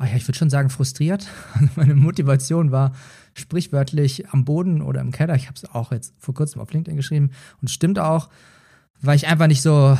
oh 0.04 0.06
ja, 0.06 0.16
ich 0.16 0.28
würde 0.28 0.38
schon 0.38 0.50
sagen, 0.50 0.70
frustriert. 0.70 1.28
Meine 1.76 1.96
Motivation 1.96 2.72
war 2.72 2.94
sprichwörtlich 3.36 4.30
am 4.30 4.46
Boden 4.46 4.82
oder 4.82 5.02
im 5.02 5.12
Keller. 5.12 5.36
Ich 5.36 5.48
habe 5.48 5.56
es 5.56 5.66
auch 5.66 5.92
jetzt 5.92 6.14
vor 6.18 6.34
kurzem 6.34 6.62
auf 6.62 6.72
LinkedIn 6.72 6.98
geschrieben 6.98 7.32
und 7.62 7.70
stimmt 7.70 8.00
auch, 8.00 8.30
weil 9.02 9.16
ich 9.16 9.28
einfach 9.28 9.48
nicht 9.48 9.62
so 9.62 9.98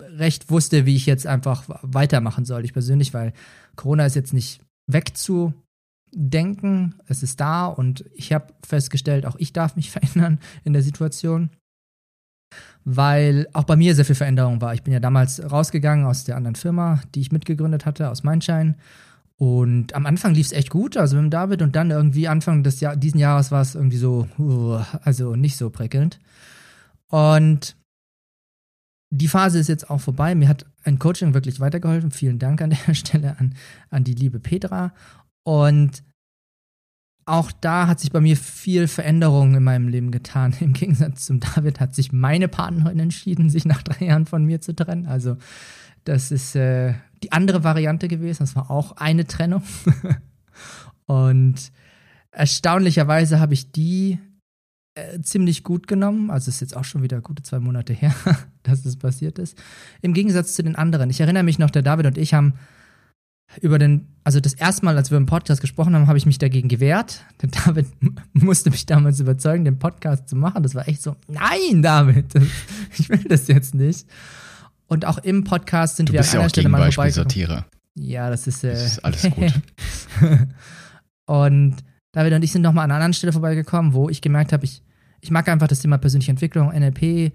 recht 0.00 0.50
wusste, 0.50 0.86
wie 0.86 0.96
ich 0.96 1.06
jetzt 1.06 1.26
einfach 1.26 1.64
weitermachen 1.82 2.44
soll. 2.44 2.64
Ich 2.64 2.72
persönlich, 2.72 3.14
weil 3.14 3.32
Corona 3.76 4.06
ist 4.06 4.16
jetzt 4.16 4.32
nicht 4.32 4.60
wegzudenken. 4.86 6.94
Es 7.06 7.22
ist 7.22 7.40
da 7.40 7.66
und 7.66 8.04
ich 8.14 8.32
habe 8.32 8.52
festgestellt, 8.66 9.26
auch 9.26 9.36
ich 9.38 9.52
darf 9.52 9.76
mich 9.76 9.90
verändern 9.90 10.40
in 10.64 10.72
der 10.72 10.82
Situation 10.82 11.50
weil 12.84 13.46
auch 13.52 13.64
bei 13.64 13.76
mir 13.76 13.94
sehr 13.94 14.04
viel 14.04 14.14
Veränderung 14.14 14.60
war. 14.60 14.74
Ich 14.74 14.82
bin 14.82 14.92
ja 14.92 15.00
damals 15.00 15.42
rausgegangen 15.50 16.06
aus 16.06 16.24
der 16.24 16.36
anderen 16.36 16.56
Firma, 16.56 17.00
die 17.14 17.20
ich 17.20 17.32
mitgegründet 17.32 17.86
hatte, 17.86 18.10
aus 18.10 18.22
Mindshine. 18.22 18.74
Und 19.36 19.94
am 19.94 20.06
Anfang 20.06 20.34
lief 20.34 20.46
es 20.46 20.52
echt 20.52 20.70
gut, 20.70 20.96
also 20.96 21.16
mit 21.16 21.24
dem 21.24 21.30
David, 21.30 21.62
und 21.62 21.74
dann 21.74 21.90
irgendwie 21.90 22.28
Anfang 22.28 22.62
des 22.62 22.80
Jahr, 22.80 22.96
diesen 22.96 23.18
Jahres 23.18 23.50
war 23.50 23.62
es 23.62 23.74
irgendwie 23.74 23.96
so, 23.96 24.28
uh, 24.38 24.80
also 25.02 25.34
nicht 25.34 25.56
so 25.56 25.70
prickelnd. 25.70 26.18
Und 27.08 27.76
die 29.10 29.28
Phase 29.28 29.58
ist 29.58 29.68
jetzt 29.68 29.90
auch 29.90 30.00
vorbei. 30.00 30.34
Mir 30.34 30.48
hat 30.48 30.66
ein 30.84 30.98
Coaching 30.98 31.34
wirklich 31.34 31.60
weitergeholfen. 31.60 32.12
Vielen 32.12 32.38
Dank 32.38 32.62
an 32.62 32.70
der 32.70 32.94
Stelle 32.94 33.38
an, 33.38 33.54
an 33.90 34.04
die 34.04 34.14
liebe 34.14 34.38
Petra. 34.38 34.94
Und 35.42 36.02
auch 37.26 37.52
da 37.52 37.86
hat 37.86 38.00
sich 38.00 38.12
bei 38.12 38.20
mir 38.20 38.36
viel 38.36 38.88
Veränderung 38.88 39.54
in 39.54 39.64
meinem 39.64 39.88
Leben 39.88 40.10
getan. 40.10 40.54
Im 40.60 40.72
Gegensatz 40.72 41.26
zum 41.26 41.40
David 41.40 41.80
hat 41.80 41.94
sich 41.94 42.12
meine 42.12 42.48
Partnerin 42.48 42.98
entschieden, 43.00 43.50
sich 43.50 43.64
nach 43.64 43.82
drei 43.82 44.06
Jahren 44.06 44.26
von 44.26 44.44
mir 44.44 44.60
zu 44.60 44.74
trennen. 44.74 45.06
Also 45.06 45.36
das 46.04 46.30
ist 46.30 46.54
äh, 46.54 46.94
die 47.22 47.32
andere 47.32 47.64
Variante 47.64 48.08
gewesen. 48.08 48.40
Das 48.40 48.56
war 48.56 48.70
auch 48.70 48.92
eine 48.92 49.26
Trennung. 49.26 49.62
Und 51.06 51.72
erstaunlicherweise 52.30 53.40
habe 53.40 53.54
ich 53.54 53.72
die 53.72 54.18
äh, 55.00 55.20
ziemlich 55.22 55.64
gut 55.64 55.86
genommen. 55.86 56.30
Also 56.30 56.48
ist 56.48 56.60
jetzt 56.60 56.76
auch 56.76 56.84
schon 56.84 57.02
wieder 57.02 57.20
gute 57.20 57.42
zwei 57.42 57.60
Monate 57.60 57.92
her, 57.92 58.14
dass 58.62 58.82
das 58.82 58.96
passiert 58.96 59.38
ist. 59.38 59.56
Im 60.02 60.14
Gegensatz 60.14 60.54
zu 60.54 60.62
den 60.62 60.76
anderen. 60.76 61.10
Ich 61.10 61.20
erinnere 61.20 61.42
mich 61.42 61.58
noch, 61.58 61.70
der 61.70 61.82
David 61.82 62.06
und 62.06 62.18
ich 62.18 62.34
haben 62.34 62.54
über 63.60 63.78
den, 63.78 64.06
also 64.22 64.38
das 64.38 64.54
erste 64.54 64.84
Mal, 64.84 64.96
als 64.96 65.10
wir 65.10 65.18
im 65.18 65.26
Podcast 65.26 65.60
gesprochen 65.60 65.94
haben, 65.94 66.06
habe 66.06 66.18
ich 66.18 66.26
mich 66.26 66.38
dagegen 66.38 66.68
gewehrt. 66.68 67.24
Der 67.42 67.48
David 67.48 67.86
musste 68.32 68.70
mich 68.70 68.86
damals 68.86 69.18
überzeugen, 69.18 69.64
den 69.64 69.78
Podcast 69.78 70.28
zu 70.28 70.36
machen. 70.36 70.62
Das 70.62 70.74
war 70.74 70.86
echt 70.86 71.02
so, 71.02 71.16
nein, 71.26 71.82
David, 71.82 72.32
ich 72.98 73.08
will 73.08 73.24
das 73.28 73.48
jetzt 73.48 73.74
nicht. 73.74 74.06
Und 74.86 75.04
auch 75.04 75.18
im 75.18 75.44
Podcast 75.44 75.96
sind 75.96 76.08
du 76.08 76.12
wir 76.12 76.20
an 76.20 76.28
einer 76.28 76.42
ja 76.42 76.48
Stelle 76.48 76.68
mal 76.68 76.92
vorbeigekommen. 76.92 77.64
Ja, 77.96 78.30
das 78.30 78.46
ist, 78.46 78.64
äh, 78.64 78.70
das 78.70 78.86
ist 78.86 79.04
alles 79.04 79.22
gut. 79.22 79.52
und 81.26 81.76
David 82.12 82.32
und 82.34 82.42
ich 82.42 82.52
sind 82.52 82.62
nochmal 82.62 82.84
an 82.84 82.90
einer 82.90 82.96
anderen 82.96 83.14
Stelle 83.14 83.32
vorbeigekommen, 83.32 83.94
wo 83.94 84.08
ich 84.08 84.20
gemerkt 84.20 84.52
habe, 84.52 84.64
ich, 84.64 84.82
ich 85.20 85.30
mag 85.30 85.48
einfach 85.48 85.68
das 85.68 85.80
Thema 85.80 85.98
persönliche 85.98 86.30
Entwicklung, 86.30 86.70
NLP, 86.70 87.32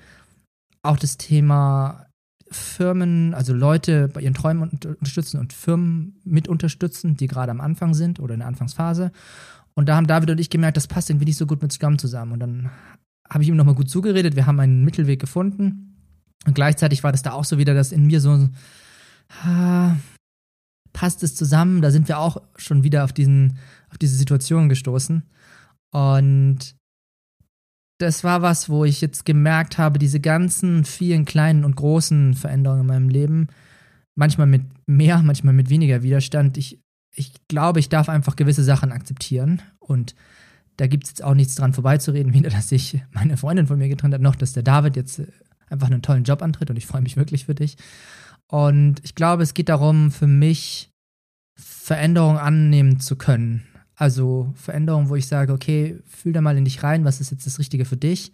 auch 0.82 0.98
das 0.98 1.18
Thema 1.18 2.06
Firmen, 2.52 3.34
also 3.34 3.54
Leute 3.54 4.08
bei 4.08 4.22
ihren 4.22 4.34
Träumen 4.34 4.70
unterstützen 4.70 5.40
und 5.40 5.54
Firmen 5.54 6.20
mit 6.24 6.48
unterstützen, 6.48 7.18
die 7.18 7.28
gerade 7.28 7.52
am 7.52 7.62
Anfang 7.62 7.94
sind 7.94 8.20
oder 8.20 8.34
in 8.34 8.40
der 8.40 8.48
Anfangsphase. 8.48 9.12
Und 9.74 9.90
da 9.90 9.96
haben 9.96 10.08
David 10.08 10.30
und 10.30 10.40
ich 10.40 10.50
gemerkt, 10.50 10.78
das 10.78 10.88
passt 10.88 11.10
irgendwie 11.10 11.26
nicht 11.26 11.38
so 11.38 11.48
gut 11.48 11.62
mit 11.62 11.72
Scrum 11.72 11.98
zusammen. 11.98 12.34
Und 12.34 12.40
dann 12.40 12.70
habe 13.30 13.44
ich 13.44 13.50
ihm 13.50 13.56
nochmal 13.56 13.76
gut 13.76 13.90
zugeredet, 13.90 14.36
wir 14.36 14.46
haben 14.46 14.60
einen 14.60 14.86
Mittelweg 14.86 15.20
gefunden. 15.20 15.98
Und 16.46 16.54
gleichzeitig 16.54 17.04
war 17.04 17.12
das 17.12 17.24
da 17.24 17.34
auch 17.34 17.46
so 17.46 17.58
wieder, 17.58 17.74
dass 17.74 17.92
in 17.92 18.06
mir 18.06 18.22
so, 18.22 18.50
ah, 19.44 19.96
passt 20.94 21.24
es 21.24 21.36
zusammen? 21.36 21.82
Da 21.82 21.92
sind 21.92 22.08
wir 22.08 22.20
auch 22.20 22.42
schon 22.56 22.84
wieder 22.84 23.04
auf, 23.04 23.12
diesen, 23.12 23.58
auf 23.90 23.98
diese 23.98 24.16
Situation 24.16 24.70
gestoßen. 24.70 25.24
Und 25.92 26.76
das 27.98 28.24
war 28.24 28.42
was, 28.42 28.70
wo 28.70 28.84
ich 28.86 29.02
jetzt 29.02 29.26
gemerkt 29.26 29.78
habe, 29.78 30.00
diese 30.00 30.20
ganzen 30.20 30.84
vielen 30.86 31.26
kleinen 31.26 31.64
und 31.64 31.76
großen 31.76 32.34
Veränderungen 32.34 32.82
in 32.82 32.88
meinem 32.88 33.10
Leben, 33.10 33.48
manchmal 34.16 34.48
mit 34.48 34.64
mehr, 34.86 35.22
manchmal 35.22 35.54
mit 35.54 35.70
weniger 35.70 36.04
Widerstand. 36.04 36.58
Ich, 36.58 36.82
ich 37.14 37.34
glaube, 37.48 37.80
ich 37.80 37.90
darf 37.90 38.10
einfach 38.10 38.36
gewisse 38.36 38.64
Sachen 38.64 38.92
akzeptieren 38.92 39.62
und 39.80 40.16
da 40.78 40.88
gibt 40.88 41.06
es 41.06 41.12
jetzt 41.12 41.24
auch 41.24 41.36
nichts 41.36 41.56
dran 41.56 41.74
vorbeizureden, 41.74 42.34
weder 42.34 42.50
dass 42.50 42.70
sich 42.70 43.02
meine 43.12 43.38
Freundin 43.38 43.68
von 43.68 43.78
mir 43.78 43.90
getrennt 43.90 44.14
hat, 44.14 44.22
noch 44.22 44.36
dass 44.36 44.54
der 44.54 44.64
David 44.64 44.96
jetzt 44.98 45.20
äh, 45.20 45.28
einfach 45.70 45.88
einen 45.88 46.02
tollen 46.02 46.26
Job 46.26 46.42
antritt 46.42 46.70
und 46.70 46.78
ich 46.78 46.86
freue 46.86 47.02
mich 47.02 47.18
wirklich 47.18 47.46
für 47.46 47.56
dich. 47.56 47.78
Und 48.48 49.00
ich 49.04 49.16
glaube, 49.16 49.42
es 49.42 49.54
geht 49.56 49.70
darum, 49.70 50.12
für 50.12 50.28
mich 50.28 50.92
Veränderungen 51.58 52.38
annehmen 52.38 53.00
zu 53.00 53.16
können 53.16 53.64
also 53.96 54.54
Veränderungen, 54.56 55.10
wo 55.10 55.16
ich 55.16 55.28
sage, 55.28 55.54
okay, 55.54 56.00
fühl 56.06 56.34
da 56.34 56.42
mal 56.42 56.58
in 56.58 56.66
dich 56.66 56.84
rein, 56.84 57.06
was 57.06 57.22
ist 57.22 57.32
jetzt 57.32 57.46
das 57.46 57.60
Richtige 57.60 57.86
für 57.86 57.98
dich? 57.98 58.34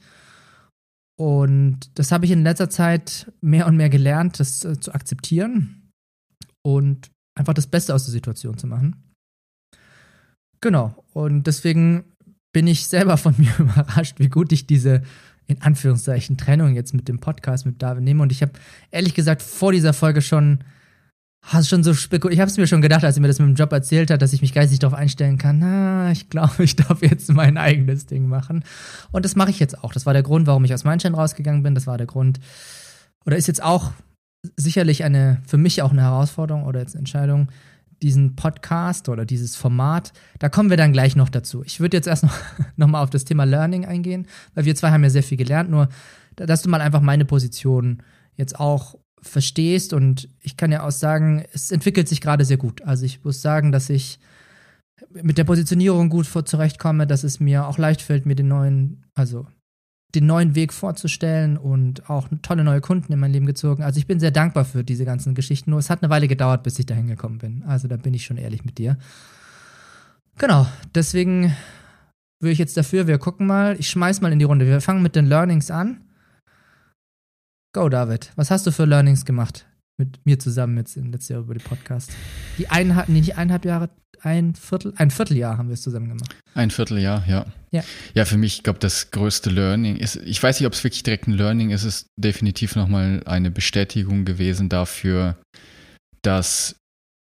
Und 1.20 1.92
das 2.00 2.12
habe 2.12 2.26
ich 2.26 2.32
in 2.32 2.44
letzter 2.44 2.70
Zeit 2.70 3.32
mehr 3.42 3.68
und 3.68 3.78
mehr 3.78 3.90
gelernt, 3.90 4.40
das 4.40 4.66
äh, 4.66 4.80
zu 4.80 4.94
akzeptieren 4.94 5.92
und 6.64 7.12
einfach 7.38 7.54
das 7.54 7.68
Beste 7.68 7.94
aus 7.94 8.06
der 8.06 8.12
Situation 8.12 8.58
zu 8.58 8.66
machen. 8.68 8.96
Genau. 10.62 11.04
Und 11.14 11.46
deswegen 11.48 12.06
bin 12.54 12.68
ich 12.68 12.88
selber 12.88 13.18
von 13.18 13.36
mir 13.38 13.54
überrascht, 13.60 14.20
wie 14.20 14.30
gut 14.30 14.52
ich 14.52 14.66
diese 14.66 15.04
in 15.48 15.62
Anführungszeichen 15.62 16.38
Trennung 16.38 16.74
jetzt 16.76 16.94
mit 16.94 17.08
dem 17.08 17.20
Podcast 17.20 17.66
mit 17.66 17.82
David 17.82 18.04
nehme. 18.04 18.24
Und 18.24 18.32
ich 18.32 18.42
habe 18.42 18.54
ehrlich 18.90 19.14
gesagt 19.14 19.42
vor 19.42 19.72
dieser 19.72 19.94
Folge 19.94 20.22
schon 20.22 20.64
hast 21.42 21.70
schon 21.70 21.84
so 21.84 21.94
spekuliert. 21.94 22.36
Ich 22.36 22.40
habe 22.40 22.52
es 22.52 22.58
mir 22.58 22.68
schon 22.68 22.82
gedacht, 22.82 23.04
als 23.04 23.18
er 23.18 23.22
mir 23.22 23.28
das 23.28 23.40
mit 23.40 23.48
dem 23.48 23.56
Job 23.56 23.72
erzählt 23.72 24.12
hat, 24.12 24.22
dass 24.22 24.34
ich 24.34 24.42
mich 24.42 24.54
geistig 24.54 24.80
darauf 24.80 24.98
einstellen 24.98 25.38
kann. 25.38 25.60
Na, 25.60 26.12
ich 26.12 26.30
glaube, 26.30 26.54
ich 26.64 26.76
darf 26.76 27.02
jetzt 27.02 27.32
mein 27.32 27.58
eigenes 27.58 28.06
Ding 28.06 28.28
machen. 28.28 28.64
Und 29.12 29.26
das 29.26 29.36
mache 29.36 29.50
ich 29.50 29.60
jetzt 29.60 29.84
auch. 29.84 29.94
Das 29.94 30.06
war 30.06 30.14
der 30.14 30.24
Grund, 30.24 30.48
warum 30.48 30.64
ich 30.66 30.74
aus 30.74 30.84
Mannstein 30.84 31.16
rausgegangen 31.16 31.64
bin. 31.64 31.76
Das 31.76 31.88
war 31.88 31.98
der 31.98 32.08
Grund, 32.08 32.40
oder 33.26 33.38
ist 33.38 33.48
jetzt 33.48 33.64
auch 33.64 33.92
sicherlich 34.56 35.04
eine, 35.04 35.42
für 35.48 35.58
mich 35.58 35.82
auch 35.82 35.92
eine 35.92 36.02
Herausforderung 36.02 36.64
oder 36.66 36.80
jetzt 36.80 36.96
eine 36.96 37.02
Entscheidung, 37.02 37.50
diesen 38.02 38.36
Podcast 38.36 39.10
oder 39.10 39.26
dieses 39.26 39.56
Format, 39.56 40.12
da 40.40 40.50
kommen 40.50 40.72
wir 40.72 40.78
dann 40.78 40.92
gleich 40.94 41.16
noch 41.16 41.30
dazu. 41.30 41.64
Ich 41.64 41.80
würde 41.80 41.98
jetzt 41.98 42.08
erst 42.08 42.24
noch, 42.24 42.36
noch 42.76 42.88
mal 42.88 43.04
auf 43.04 43.12
das 43.12 43.26
Thema 43.26 43.44
Learning 43.44 43.86
eingehen, 43.86 44.28
weil 44.56 44.66
wir 44.66 44.76
zwei 44.76 44.92
haben 44.92 45.04
ja 45.04 45.10
sehr 45.10 45.24
viel 45.24 45.38
gelernt, 45.38 45.70
nur 45.70 45.90
dass 46.36 46.64
du 46.64 46.70
mal 46.70 46.82
einfach 46.82 47.02
meine 47.02 47.26
Position 47.26 48.02
jetzt 48.36 48.60
auch 48.60 48.96
verstehst. 49.22 49.94
Und 49.94 50.30
ich 50.42 50.58
kann 50.58 50.72
ja 50.72 50.84
auch 50.84 50.92
sagen, 50.92 51.44
es 51.54 51.72
entwickelt 51.72 52.08
sich 52.08 52.22
gerade 52.22 52.46
sehr 52.46 52.58
gut. 52.58 52.82
Also 52.82 53.06
ich 53.06 53.24
muss 53.24 53.42
sagen, 53.42 53.72
dass 53.72 53.90
ich 53.90 54.20
mit 55.12 55.38
der 55.38 55.44
Positionierung 55.44 56.10
gut 56.10 56.28
vor 56.28 56.46
zurechtkomme, 56.46 57.08
dass 57.08 57.24
es 57.24 57.40
mir 57.40 57.68
auch 57.68 57.78
leicht 57.78 58.02
fällt, 58.02 58.26
mir 58.26 58.36
den 58.36 58.48
neuen, 58.48 59.06
also 59.14 59.48
den 60.14 60.26
neuen 60.26 60.56
Weg 60.56 60.74
vorzustellen 60.74 61.58
und 61.58 62.10
auch 62.10 62.28
tolle 62.42 62.64
neue 62.64 62.82
Kunden 62.82 63.14
in 63.14 63.20
mein 63.20 63.32
Leben 63.32 63.46
gezogen. 63.46 63.84
Also 63.84 63.98
ich 63.98 64.08
bin 64.08 64.20
sehr 64.20 64.32
dankbar 64.32 64.66
für 64.66 64.84
diese 64.84 65.06
ganzen 65.06 65.36
Geschichten. 65.36 65.72
Nur 65.72 65.80
es 65.80 65.90
hat 65.90 66.04
eine 66.04 66.10
Weile 66.10 66.28
gedauert, 66.28 66.64
bis 66.64 66.80
ich 66.80 66.86
dahin 66.86 67.08
gekommen 67.08 67.38
bin. 67.38 67.64
Also 67.64 67.88
da 67.88 67.98
bin 67.98 68.14
ich 68.14 68.26
schon 68.26 68.38
ehrlich 68.38 68.66
mit 68.66 68.78
dir. 68.78 68.98
Genau, 70.38 70.68
deswegen 70.96 71.56
würde 72.40 72.52
ich 72.52 72.60
jetzt 72.60 72.76
dafür, 72.76 73.08
wir 73.08 73.20
gucken 73.20 73.48
mal, 73.48 73.76
ich 73.80 73.90
schmeiß 73.90 74.22
mal 74.22 74.34
in 74.34 74.40
die 74.40 74.46
Runde. 74.46 74.66
Wir 74.66 74.82
fangen 74.82 75.04
mit 75.04 75.16
den 75.16 75.28
Learnings 75.28 75.72
an. 75.72 76.02
Go, 77.74 77.88
David. 77.88 78.34
Was 78.36 78.52
hast 78.52 78.68
du 78.68 78.72
für 78.72 78.84
Learnings 78.84 79.24
gemacht? 79.24 79.66
Mit 79.98 80.20
mir 80.26 80.38
zusammen 80.40 80.76
jetzt 80.78 80.98
im 80.98 81.10
letzten 81.10 81.34
Jahr 81.34 81.42
über 81.44 81.54
die 81.54 81.64
Podcast. 81.64 82.12
Die 82.58 82.68
eineinhalb, 82.68 83.08
nee, 83.08 83.22
nicht 83.22 83.38
eineinhalb 83.38 83.64
Jahre, 83.64 83.90
ein 84.20 84.56
Viertel, 84.56 84.94
ein 84.98 85.10
Vierteljahr 85.10 85.58
haben 85.58 85.70
wir 85.70 85.76
es 85.76 85.82
zusammen 85.82 86.10
gemacht. 86.10 86.36
Ein 86.54 86.70
Vierteljahr, 86.70 87.26
ja. 87.28 87.46
Ja, 87.72 87.82
ja 88.14 88.26
für 88.26 88.38
mich, 88.38 88.58
ich 88.58 88.64
glaube, 88.64 88.80
das 88.80 89.12
größte 89.12 89.50
Learning 89.50 89.96
ist, 89.96 90.18
ich 90.18 90.44
weiß 90.44 90.60
nicht, 90.60 90.68
ob 90.68 90.74
es 90.74 90.84
wirklich 90.84 91.04
direkt 91.04 91.28
ein 91.28 91.34
Learning 91.34 91.70
ist, 91.70 91.84
es 91.84 92.02
ist 92.02 92.08
definitiv 92.20 92.76
nochmal 92.76 93.24
eine 93.26 93.52
Bestätigung 93.52 94.26
gewesen 94.26 94.68
dafür, 94.68 95.38
dass 96.24 96.76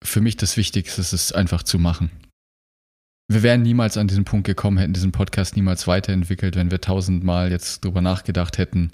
für 0.02 0.22
mich 0.22 0.38
das 0.38 0.56
Wichtigste 0.56 1.02
ist, 1.02 1.12
es 1.12 1.34
einfach 1.34 1.64
zu 1.64 1.80
machen. 1.80 2.12
Wir 3.30 3.44
wären 3.44 3.62
niemals 3.62 3.98
an 3.98 4.08
diesen 4.08 4.24
Punkt 4.24 4.48
gekommen, 4.48 4.78
hätten 4.78 4.94
diesen 4.94 5.12
Podcast 5.12 5.58
niemals 5.58 5.86
weiterentwickelt, 5.86 6.56
wenn 6.56 6.72
wir 6.72 6.80
tausendmal 6.80 7.52
jetzt 7.52 7.84
drüber 7.84 8.02
nachgedacht 8.02 8.58
hätten, 8.58 8.92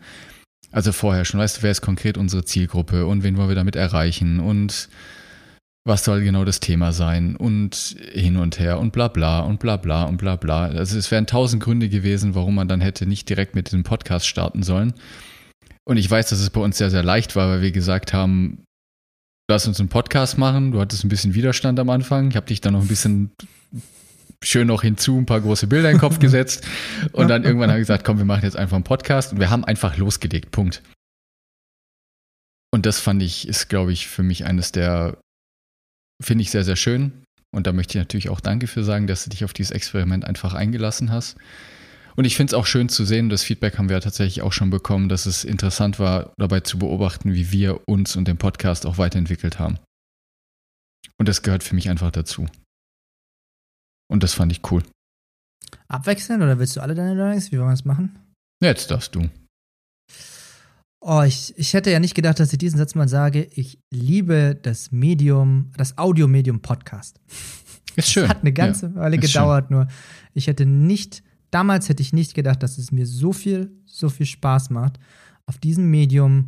also 0.72 0.92
vorher 0.92 1.26
schon, 1.26 1.40
weißt 1.40 1.58
du, 1.58 1.64
wer 1.64 1.72
ist 1.72 1.82
konkret 1.82 2.18
unsere 2.18 2.46
Zielgruppe 2.46 3.06
und 3.06 3.24
wen 3.24 3.38
wollen 3.38 3.50
wir 3.50 3.56
damit 3.56 3.76
erreichen 3.76 4.40
und 4.40 4.90
was 5.88 6.04
soll 6.04 6.24
genau 6.24 6.46
das 6.46 6.60
Thema 6.60 6.94
sein 6.94 7.36
und 7.36 7.96
hin 8.12 8.38
und 8.38 8.60
her 8.60 8.80
und 8.80 8.92
bla 8.92 9.08
bla 9.08 9.42
und 9.42 9.60
bla 9.60 9.78
bla 9.78 10.06
und 10.06 10.18
bla 10.18 10.36
bla. 10.36 10.66
Also 10.66 10.98
es 10.98 11.12
wären 11.12 11.28
tausend 11.28 11.62
Gründe 11.62 11.90
gewesen, 11.90 12.34
warum 12.34 12.56
man 12.56 12.68
dann 12.68 12.82
hätte 12.82 13.06
nicht 13.06 13.30
direkt 13.30 13.54
mit 13.54 13.68
diesem 13.68 13.84
Podcast 13.84 14.26
starten 14.26 14.64
sollen. 14.64 14.94
Und 15.88 15.98
ich 15.98 16.10
weiß, 16.10 16.30
dass 16.30 16.40
es 16.40 16.50
bei 16.50 16.62
uns 16.62 16.80
sehr, 16.80 16.90
sehr 16.90 17.04
leicht 17.04 17.36
war, 17.36 17.50
weil 17.50 17.62
wir 17.62 17.72
gesagt 17.72 18.14
haben, 18.14 18.64
lass 19.48 19.68
uns 19.68 19.80
einen 19.80 19.90
Podcast 19.90 20.40
machen. 20.40 20.72
Du 20.72 20.82
hattest 20.82 21.04
ein 21.04 21.10
bisschen 21.10 21.36
Widerstand 21.36 21.80
am 21.80 21.92
Anfang. 21.92 22.30
Ich 22.30 22.36
habe 22.36 22.48
dich 22.48 22.62
dann 22.62 22.74
noch 22.74 22.82
ein 22.82 22.88
bisschen 22.88 23.32
schön 24.46 24.68
noch 24.68 24.82
hinzu 24.82 25.18
ein 25.18 25.26
paar 25.26 25.42
große 25.42 25.68
Bilder 25.68 25.90
in 25.90 25.96
den 25.96 26.02
Kopf 26.02 26.20
gesetzt. 26.20 26.66
Und 27.12 27.28
dann 27.28 27.44
irgendwann 27.44 27.70
habe 27.70 27.80
ich 27.80 27.84
gesagt, 27.84 28.06
komm, 28.06 28.18
wir 28.18 28.26
machen 28.26 28.44
jetzt 28.44 28.58
einfach 28.58 28.76
einen 28.76 28.84
Podcast. 28.84 29.34
Und 29.34 29.40
wir 29.40 29.50
haben 29.50 29.66
einfach 29.66 29.98
losgelegt. 29.98 30.52
Punkt. 30.52 30.82
Und 32.72 32.86
das 32.86 33.00
fand 33.00 33.22
ich, 33.24 33.48
ist, 33.48 33.70
glaube 33.70 33.94
ich, 33.94 34.08
für 34.08 34.24
mich 34.24 34.46
eines 34.46 34.72
der, 34.72 35.18
finde 36.22 36.42
ich 36.42 36.52
sehr, 36.52 36.64
sehr 36.64 36.76
schön. 36.76 37.24
Und 37.54 37.68
da 37.68 37.74
möchte 37.74 37.98
ich 37.98 38.02
natürlich 38.02 38.30
auch 38.30 38.42
Danke 38.42 38.68
für 38.68 38.84
sagen, 38.84 39.08
dass 39.08 39.24
du 39.24 39.30
dich 39.30 39.46
auf 39.46 39.54
dieses 39.54 39.72
Experiment 39.72 40.26
einfach 40.26 40.54
eingelassen 40.54 41.10
hast. 41.10 41.38
Und 42.18 42.26
ich 42.26 42.36
finde 42.36 42.52
es 42.52 42.54
auch 42.54 42.66
schön 42.66 42.90
zu 42.90 43.06
sehen, 43.06 43.30
das 43.30 43.44
Feedback 43.44 43.78
haben 43.78 43.90
wir 43.90 43.98
ja 43.98 44.02
tatsächlich 44.02 44.42
auch 44.42 44.54
schon 44.54 44.70
bekommen, 44.70 45.10
dass 45.10 45.26
es 45.26 45.44
interessant 45.44 46.00
war, 46.00 46.34
dabei 46.38 46.62
zu 46.62 46.80
beobachten, 46.80 47.34
wie 47.34 47.52
wir 47.52 47.82
uns 47.88 48.16
und 48.16 48.28
den 48.28 48.38
Podcast 48.38 48.86
auch 48.86 48.98
weiterentwickelt 48.98 49.60
haben. 49.60 49.80
Und 51.18 51.30
das 51.30 51.44
gehört 51.44 51.64
für 51.64 51.76
mich 51.76 51.90
einfach 51.90 52.12
dazu. 52.12 52.48
Und 54.08 54.24
das 54.24 54.34
fand 54.34 54.52
ich 54.52 54.62
cool. 54.72 54.84
Abwechselnd 55.88 56.44
oder 56.44 56.60
willst 56.60 56.76
du 56.76 56.82
alle 56.82 56.96
deine 56.96 57.14
Learnings? 57.14 57.52
Wie 57.52 57.58
wollen 57.58 57.68
wir 57.68 57.74
das 57.74 57.86
machen? 57.86 58.18
Jetzt 58.62 58.92
darfst 58.92 59.16
du. 59.16 59.30
Oh, 61.02 61.22
ich, 61.22 61.54
ich 61.58 61.74
hätte 61.74 61.92
ja 61.92 62.00
nicht 62.00 62.16
gedacht, 62.16 62.40
dass 62.40 62.52
ich 62.52 62.58
diesen 62.58 62.80
Satz 62.80 62.96
mal 62.96 63.08
sage. 63.08 63.48
Ich 63.52 63.80
liebe 63.92 64.58
das 64.60 64.92
Medium, 64.92 65.72
das 65.78 65.98
Audiomedium 65.98 66.62
Podcast. 66.62 67.20
Ist 67.96 68.10
schön. 68.10 68.24
Es 68.24 68.30
hat 68.30 68.42
eine 68.42 68.54
ganze 68.54 68.88
ja, 68.88 68.96
Weile 68.96 69.18
gedauert, 69.20 69.68
schön. 69.68 69.78
nur 69.78 69.88
ich 70.34 70.48
hätte 70.48 70.66
nicht, 70.66 71.22
damals 71.52 71.90
hätte 71.90 72.02
ich 72.02 72.12
nicht 72.12 72.34
gedacht, 72.34 72.64
dass 72.64 72.80
es 72.80 72.92
mir 72.92 73.06
so 73.06 73.34
viel, 73.34 73.72
so 73.86 74.10
viel 74.10 74.26
Spaß 74.26 74.72
macht, 74.72 75.00
auf 75.46 75.60
diesem 75.60 75.92
Medium 75.92 76.48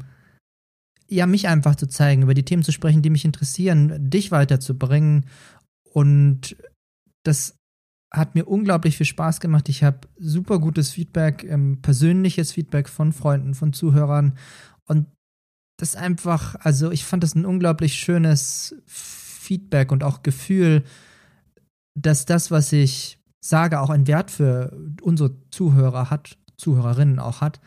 ja, 1.09 1.25
mich 1.25 1.47
einfach 1.47 1.75
zu 1.75 1.87
zeigen, 1.87 2.23
über 2.23 2.33
die 2.33 2.43
Themen 2.43 2.63
zu 2.63 2.71
sprechen, 2.71 3.01
die 3.01 3.09
mich 3.09 3.25
interessieren, 3.25 4.09
dich 4.09 4.31
weiterzubringen 4.31 5.25
und 5.93 6.57
das 7.27 7.57
hat 8.11 8.35
mir 8.35 8.45
unglaublich 8.45 8.97
viel 8.97 9.05
Spaß 9.05 9.39
gemacht. 9.39 9.67
Ich 9.69 9.83
habe 9.83 10.07
super 10.17 10.59
gutes 10.59 10.91
Feedback, 10.91 11.43
ähm, 11.43 11.81
persönliches 11.81 12.53
Feedback 12.53 12.87
von 12.87 13.11
Freunden, 13.11 13.53
von 13.53 13.73
Zuhörern. 13.73 14.37
Und 14.85 15.07
das 15.77 15.95
einfach, 15.95 16.55
also 16.59 16.91
ich 16.91 17.03
fand 17.03 17.23
das 17.23 17.35
ein 17.35 17.45
unglaublich 17.45 17.95
schönes 17.95 18.75
Feedback 18.85 19.91
und 19.91 20.03
auch 20.03 20.23
Gefühl, 20.23 20.83
dass 21.95 22.25
das, 22.25 22.49
was 22.49 22.71
ich 22.71 23.19
sage, 23.41 23.81
auch 23.81 23.89
einen 23.89 24.07
Wert 24.07 24.31
für 24.31 24.77
unsere 25.01 25.35
Zuhörer 25.51 26.09
hat, 26.09 26.37
Zuhörerinnen 26.57 27.19
auch 27.19 27.41
hat. 27.41 27.59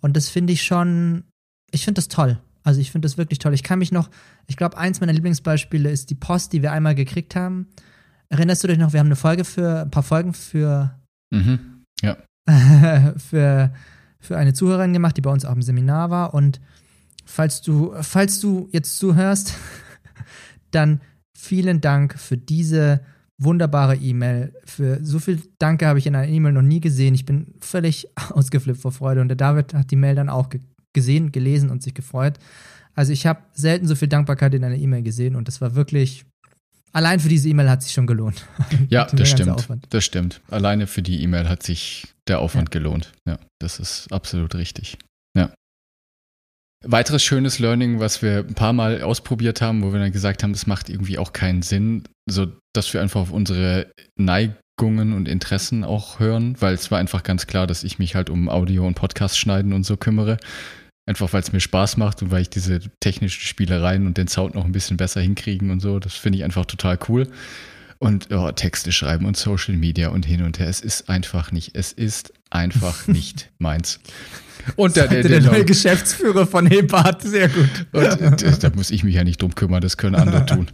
Und 0.00 0.16
das 0.16 0.28
finde 0.28 0.52
ich 0.52 0.62
schon, 0.62 1.24
ich 1.70 1.84
finde 1.84 1.98
das 1.98 2.08
toll. 2.08 2.40
Also 2.64 2.80
ich 2.80 2.90
finde 2.90 3.06
das 3.06 3.18
wirklich 3.18 3.38
toll. 3.38 3.54
Ich 3.54 3.62
kann 3.62 3.78
mich 3.78 3.92
noch, 3.92 4.10
ich 4.46 4.56
glaube, 4.56 4.76
eins 4.76 5.00
meiner 5.00 5.12
Lieblingsbeispiele 5.12 5.90
ist 5.90 6.10
die 6.10 6.16
Post, 6.16 6.52
die 6.52 6.62
wir 6.62 6.72
einmal 6.72 6.94
gekriegt 6.94 7.36
haben. 7.36 7.68
Erinnerst 8.28 8.64
du 8.64 8.68
dich 8.68 8.78
noch, 8.78 8.92
wir 8.92 9.00
haben 9.00 9.06
eine 9.06 9.16
Folge 9.16 9.44
für, 9.44 9.82
ein 9.82 9.90
paar 9.90 10.02
Folgen 10.02 10.32
für, 10.32 10.98
mhm. 11.30 11.84
ja. 12.02 12.16
für, 13.16 13.72
für 14.18 14.36
eine 14.36 14.52
Zuhörerin 14.54 14.92
gemacht, 14.92 15.16
die 15.16 15.20
bei 15.20 15.30
uns 15.30 15.44
auch 15.44 15.54
im 15.54 15.62
Seminar 15.62 16.10
war. 16.10 16.34
Und 16.34 16.60
falls 17.24 17.62
du, 17.62 17.94
falls 18.00 18.40
du 18.40 18.68
jetzt 18.72 18.98
zuhörst, 18.98 19.54
dann 20.70 21.00
vielen 21.36 21.80
Dank 21.80 22.18
für 22.18 22.36
diese 22.36 23.00
wunderbare 23.38 23.96
E-Mail. 23.96 24.54
Für 24.64 25.04
so 25.04 25.18
viel 25.18 25.42
Danke 25.58 25.86
habe 25.86 25.98
ich 25.98 26.06
in 26.06 26.16
einer 26.16 26.28
E-Mail 26.28 26.52
noch 26.52 26.62
nie 26.62 26.80
gesehen. 26.80 27.14
Ich 27.14 27.26
bin 27.26 27.54
völlig 27.60 28.08
ausgeflippt 28.30 28.80
vor 28.80 28.92
Freude. 28.92 29.20
Und 29.20 29.28
der 29.28 29.36
David 29.36 29.74
hat 29.74 29.90
die 29.90 29.96
Mail 29.96 30.14
dann 30.14 30.28
auch 30.28 30.48
ge 30.48 30.60
gesehen, 30.92 31.30
gelesen 31.30 31.68
und 31.68 31.82
sich 31.82 31.92
gefreut. 31.92 32.38
Also 32.94 33.12
ich 33.12 33.26
habe 33.26 33.42
selten 33.52 33.86
so 33.86 33.94
viel 33.94 34.08
Dankbarkeit 34.08 34.54
in 34.54 34.64
einer 34.64 34.76
E-Mail 34.76 35.02
gesehen 35.02 35.36
und 35.36 35.46
das 35.46 35.60
war 35.60 35.74
wirklich, 35.74 36.24
allein 36.96 37.20
für 37.20 37.28
diese 37.28 37.48
E-Mail 37.48 37.68
hat 37.68 37.82
sich 37.82 37.92
schon 37.92 38.06
gelohnt. 38.06 38.44
Ja, 38.88 39.06
das 39.06 39.28
stimmt. 39.28 39.68
Das 39.90 40.04
stimmt. 40.04 40.40
Alleine 40.48 40.86
für 40.86 41.02
die 41.02 41.22
E-Mail 41.22 41.48
hat 41.48 41.62
sich 41.62 42.08
der 42.28 42.40
Aufwand 42.40 42.68
ja. 42.68 42.78
gelohnt. 42.78 43.12
Ja, 43.26 43.38
das 43.60 43.78
ist 43.78 44.12
absolut 44.12 44.54
richtig. 44.54 44.96
Ja. 45.36 45.52
Weiteres 46.84 47.22
schönes 47.22 47.58
Learning, 47.58 48.00
was 48.00 48.22
wir 48.22 48.38
ein 48.38 48.54
paar 48.54 48.72
Mal 48.72 49.02
ausprobiert 49.02 49.60
haben, 49.60 49.82
wo 49.82 49.92
wir 49.92 50.00
dann 50.00 50.12
gesagt 50.12 50.42
haben, 50.42 50.52
das 50.52 50.66
macht 50.66 50.88
irgendwie 50.88 51.18
auch 51.18 51.32
keinen 51.32 51.62
Sinn, 51.62 52.04
so 52.28 52.46
dass 52.72 52.92
wir 52.94 53.02
einfach 53.02 53.20
auf 53.20 53.32
unsere 53.32 53.90
Neigungen 54.16 55.12
und 55.12 55.26
Interessen 55.28 55.84
auch 55.84 56.20
hören, 56.20 56.56
weil 56.60 56.74
es 56.74 56.90
war 56.90 56.98
einfach 56.98 57.22
ganz 57.22 57.46
klar, 57.46 57.66
dass 57.66 57.84
ich 57.84 57.98
mich 57.98 58.14
halt 58.14 58.30
um 58.30 58.48
Audio 58.48 58.86
und 58.86 58.94
Podcast 58.94 59.38
schneiden 59.38 59.72
und 59.72 59.84
so 59.84 59.96
kümmere 59.96 60.38
Einfach 61.06 61.32
weil 61.32 61.40
es 61.40 61.52
mir 61.52 61.60
Spaß 61.60 61.96
macht 61.96 62.22
und 62.22 62.32
weil 62.32 62.42
ich 62.42 62.50
diese 62.50 62.80
technischen 63.00 63.40
Spielereien 63.40 64.06
und 64.06 64.18
den 64.18 64.26
Sound 64.26 64.56
noch 64.56 64.64
ein 64.64 64.72
bisschen 64.72 64.96
besser 64.96 65.20
hinkriegen 65.20 65.70
und 65.70 65.80
so. 65.80 66.00
Das 66.00 66.14
finde 66.14 66.38
ich 66.38 66.44
einfach 66.44 66.66
total 66.66 66.98
cool. 67.08 67.28
Und 67.98 68.30
oh, 68.32 68.50
Texte 68.50 68.92
schreiben 68.92 69.24
und 69.24 69.36
Social 69.36 69.76
Media 69.76 70.08
und 70.08 70.26
hin 70.26 70.42
und 70.42 70.58
her. 70.58 70.68
Es 70.68 70.80
ist 70.80 71.08
einfach 71.08 71.52
nicht, 71.52 71.76
es 71.76 71.92
ist 71.92 72.32
einfach 72.50 73.06
nicht 73.06 73.50
meins. 73.58 74.00
Und 74.74 74.96
der, 74.96 75.06
der, 75.06 75.22
der, 75.22 75.40
der 75.40 75.52
neue 75.52 75.64
Geschäftsführer 75.64 76.46
von 76.46 76.66
Hebart, 76.66 77.22
sehr 77.22 77.48
gut. 77.48 77.86
Und, 77.92 78.42
da, 78.42 78.50
da 78.50 78.70
muss 78.74 78.90
ich 78.90 79.04
mich 79.04 79.14
ja 79.14 79.22
nicht 79.22 79.40
drum 79.40 79.54
kümmern, 79.54 79.80
das 79.80 79.96
können 79.96 80.16
andere 80.16 80.44
tun. 80.46 80.68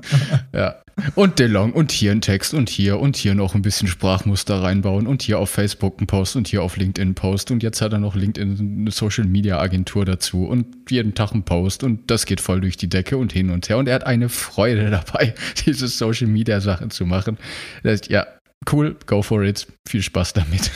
ja. 0.52 0.76
Und 1.14 1.38
DeLong 1.38 1.72
und 1.72 1.90
hier 1.90 2.12
ein 2.12 2.20
Text 2.20 2.52
und 2.52 2.68
hier 2.68 3.00
und 3.00 3.16
hier 3.16 3.34
noch 3.34 3.54
ein 3.54 3.62
bisschen 3.62 3.88
Sprachmuster 3.88 4.62
reinbauen 4.62 5.06
und 5.06 5.22
hier 5.22 5.38
auf 5.38 5.50
Facebook 5.50 6.00
ein 6.00 6.06
Post 6.06 6.36
und 6.36 6.48
hier 6.48 6.62
auf 6.62 6.76
LinkedIn 6.76 7.10
ein 7.10 7.14
Post 7.14 7.50
und 7.50 7.62
jetzt 7.62 7.80
hat 7.80 7.92
er 7.92 7.98
noch 7.98 8.14
LinkedIn 8.14 8.80
eine 8.80 8.90
Social 8.90 9.24
Media 9.24 9.58
Agentur 9.58 10.04
dazu 10.04 10.44
und 10.46 10.66
jeden 10.90 11.14
Tag 11.14 11.32
ein 11.32 11.44
Post 11.44 11.82
und 11.82 12.10
das 12.10 12.26
geht 12.26 12.40
voll 12.40 12.60
durch 12.60 12.76
die 12.76 12.88
Decke 12.88 13.16
und 13.16 13.32
hin 13.32 13.50
und 13.50 13.68
her 13.68 13.78
und 13.78 13.88
er 13.88 13.94
hat 13.94 14.06
eine 14.06 14.28
Freude 14.28 14.90
dabei, 14.90 15.34
diese 15.64 15.88
Social 15.88 16.28
Media 16.28 16.60
Sachen 16.60 16.90
zu 16.90 17.06
machen. 17.06 17.38
Das, 17.82 18.08
ja, 18.08 18.26
cool, 18.70 18.96
go 19.06 19.22
for 19.22 19.42
it, 19.42 19.66
viel 19.88 20.02
Spaß 20.02 20.34
damit. 20.34 20.70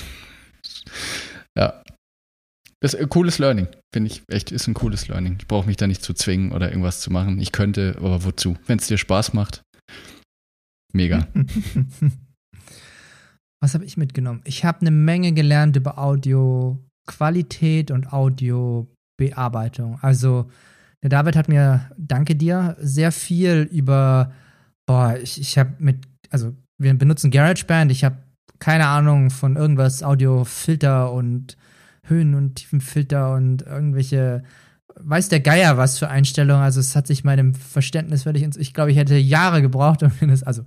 ja, 1.56 1.82
ist 2.94 3.00
ein 3.00 3.08
cooles 3.08 3.38
Learning, 3.38 3.68
finde 3.92 4.10
ich 4.10 4.22
echt, 4.28 4.52
ist 4.52 4.66
ein 4.66 4.74
cooles 4.74 5.08
Learning. 5.08 5.36
Ich 5.38 5.46
brauche 5.46 5.66
mich 5.66 5.76
da 5.76 5.86
nicht 5.86 6.02
zu 6.02 6.14
zwingen 6.14 6.52
oder 6.52 6.70
irgendwas 6.70 7.00
zu 7.00 7.12
machen. 7.12 7.38
Ich 7.40 7.52
könnte, 7.52 7.94
aber 7.98 8.24
wozu? 8.24 8.56
Wenn 8.66 8.78
es 8.78 8.86
dir 8.86 8.98
Spaß 8.98 9.32
macht, 9.34 9.62
mega. 10.92 11.26
Was 13.60 13.74
habe 13.74 13.84
ich 13.84 13.96
mitgenommen? 13.96 14.42
Ich 14.44 14.64
habe 14.64 14.80
eine 14.82 14.90
Menge 14.90 15.32
gelernt 15.32 15.76
über 15.76 15.98
Audioqualität 15.98 17.90
und 17.90 18.12
Audiobearbeitung. 18.12 19.98
Also, 20.02 20.50
der 21.02 21.10
David 21.10 21.36
hat 21.36 21.48
mir, 21.48 21.90
danke 21.96 22.36
dir, 22.36 22.76
sehr 22.80 23.12
viel 23.12 23.68
über, 23.72 24.32
boah, 24.86 25.16
ich, 25.20 25.40
ich 25.40 25.56
habe 25.58 25.74
mit, 25.78 26.06
also, 26.30 26.54
wir 26.78 26.92
benutzen 26.94 27.30
GarageBand, 27.30 27.90
ich 27.90 28.04
habe 28.04 28.18
keine 28.58 28.86
Ahnung 28.86 29.30
von 29.30 29.56
irgendwas, 29.56 30.02
Audiofilter 30.02 31.12
und 31.12 31.56
Höhen- 32.08 32.34
und 32.34 32.56
Tiefenfilter 32.56 33.34
und 33.34 33.62
irgendwelche, 33.62 34.42
weiß 34.98 35.28
der 35.28 35.40
Geier 35.40 35.76
was 35.76 35.98
für 35.98 36.08
Einstellungen. 36.08 36.62
Also 36.62 36.80
es 36.80 36.96
hat 36.96 37.06
sich 37.06 37.24
meinem 37.24 37.54
Verständnis 37.54 38.24
völlig 38.24 38.42
ins, 38.42 38.56
ich 38.56 38.74
glaube, 38.74 38.90
ich 38.90 38.96
hätte 38.96 39.16
Jahre 39.16 39.62
gebraucht, 39.62 40.02
um 40.02 40.10
das, 40.28 40.42
also 40.42 40.62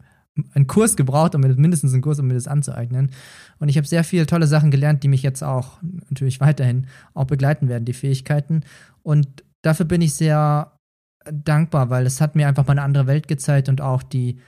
einen 0.53 0.67
Kurs 0.67 0.95
gebraucht, 0.95 1.35
um 1.35 1.41
mir 1.41 1.49
das, 1.49 1.57
mindestens 1.57 1.93
einen 1.93 2.01
Kurs, 2.01 2.19
um 2.19 2.27
mir 2.27 2.33
das 2.33 2.47
anzueignen. 2.47 3.11
Und 3.59 3.69
ich 3.69 3.77
habe 3.77 3.87
sehr 3.87 4.03
viele 4.03 4.25
tolle 4.25 4.47
Sachen 4.47 4.71
gelernt, 4.71 5.03
die 5.03 5.07
mich 5.07 5.23
jetzt 5.23 5.43
auch 5.43 5.79
natürlich 6.09 6.39
weiterhin 6.39 6.87
auch 7.13 7.25
begleiten 7.25 7.67
werden, 7.67 7.85
die 7.85 7.93
Fähigkeiten. 7.93 8.61
Und 9.03 9.43
dafür 9.61 9.85
bin 9.85 10.01
ich 10.01 10.13
sehr 10.13 10.77
dankbar, 11.31 11.89
weil 11.89 12.05
es 12.05 12.21
hat 12.21 12.35
mir 12.35 12.47
einfach 12.47 12.65
mal 12.65 12.73
eine 12.73 12.83
andere 12.83 13.07
Welt 13.07 13.27
gezeigt 13.27 13.69
und 13.69 13.81
auch 13.81 14.03
die 14.03 14.39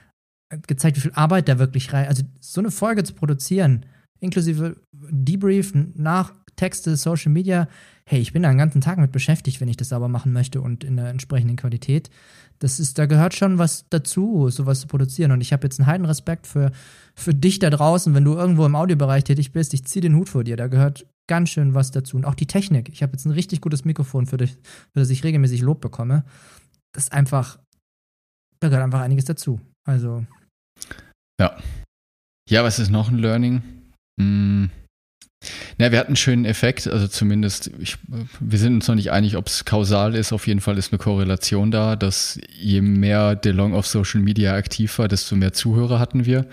gezeigt, 0.66 0.96
wie 0.96 1.00
viel 1.00 1.12
Arbeit 1.14 1.48
da 1.48 1.58
wirklich 1.58 1.92
rein, 1.92 2.08
also 2.08 2.24
so 2.40 2.60
eine 2.60 2.70
Folge 2.70 3.04
zu 3.04 3.14
produzieren, 3.14 3.86
inklusive 4.20 4.76
Debrief 4.92 5.72
nach 5.74 6.32
Texte, 6.56 6.96
Social 6.96 7.32
Media, 7.32 7.68
hey, 8.06 8.20
ich 8.20 8.32
bin 8.32 8.42
da 8.42 8.48
einen 8.48 8.58
ganzen 8.58 8.80
Tag 8.80 8.98
mit 8.98 9.12
beschäftigt, 9.12 9.60
wenn 9.60 9.68
ich 9.68 9.76
das 9.76 9.88
sauber 9.90 10.08
machen 10.08 10.32
möchte 10.32 10.60
und 10.60 10.84
in 10.84 10.96
der 10.96 11.08
entsprechenden 11.08 11.56
Qualität. 11.56 12.10
Das 12.58 12.78
ist, 12.78 12.98
da 12.98 13.06
gehört 13.06 13.34
schon 13.34 13.58
was 13.58 13.86
dazu, 13.90 14.48
sowas 14.50 14.80
zu 14.80 14.86
produzieren. 14.86 15.32
Und 15.32 15.40
ich 15.40 15.52
habe 15.52 15.64
jetzt 15.64 15.80
einen 15.80 15.86
heiden 15.86 16.06
Respekt 16.06 16.46
für, 16.46 16.70
für 17.14 17.34
dich 17.34 17.58
da 17.58 17.70
draußen, 17.70 18.14
wenn 18.14 18.24
du 18.24 18.34
irgendwo 18.34 18.66
im 18.66 18.76
Audiobereich 18.76 19.24
tätig 19.24 19.52
bist. 19.52 19.74
Ich 19.74 19.84
ziehe 19.84 20.00
den 20.00 20.14
Hut 20.14 20.28
vor 20.28 20.44
dir. 20.44 20.56
Da 20.56 20.68
gehört 20.68 21.06
ganz 21.28 21.50
schön 21.50 21.74
was 21.74 21.90
dazu. 21.90 22.16
Und 22.16 22.24
auch 22.24 22.34
die 22.34 22.46
Technik. 22.46 22.88
Ich 22.88 23.02
habe 23.02 23.12
jetzt 23.12 23.24
ein 23.24 23.32
richtig 23.32 23.60
gutes 23.60 23.84
Mikrofon, 23.84 24.26
für, 24.26 24.36
dich, 24.36 24.52
für 24.52 25.00
das 25.00 25.10
ich 25.10 25.24
regelmäßig 25.24 25.62
Lob 25.62 25.80
bekomme. 25.80 26.24
Das 26.94 27.04
ist 27.04 27.12
einfach, 27.12 27.58
da 28.60 28.68
gehört 28.68 28.84
einfach 28.84 29.00
einiges 29.00 29.24
dazu. 29.24 29.60
Also. 29.84 30.24
Ja. 31.40 31.56
Ja, 32.48 32.62
was 32.62 32.78
ist 32.78 32.90
noch 32.90 33.08
ein 33.08 33.18
Learning? 33.18 33.62
Hm 34.20 34.70
na, 35.78 35.92
wir 35.92 35.98
hatten 35.98 36.10
einen 36.10 36.16
schönen 36.16 36.44
Effekt, 36.44 36.86
also 36.86 37.08
zumindest, 37.08 37.70
ich, 37.78 37.96
wir 38.40 38.58
sind 38.58 38.74
uns 38.74 38.88
noch 38.88 38.94
nicht 38.94 39.10
einig, 39.10 39.36
ob 39.36 39.46
es 39.46 39.64
kausal 39.64 40.14
ist. 40.14 40.32
Auf 40.32 40.46
jeden 40.46 40.60
Fall 40.60 40.78
ist 40.78 40.92
eine 40.92 40.98
Korrelation 40.98 41.70
da, 41.70 41.96
dass 41.96 42.40
je 42.56 42.80
mehr 42.80 43.36
DeLong 43.36 43.74
auf 43.74 43.86
Social 43.86 44.20
Media 44.20 44.54
aktiv 44.54 44.98
war, 44.98 45.08
desto 45.08 45.36
mehr 45.36 45.52
Zuhörer 45.52 45.98
hatten 45.98 46.26
wir. 46.26 46.46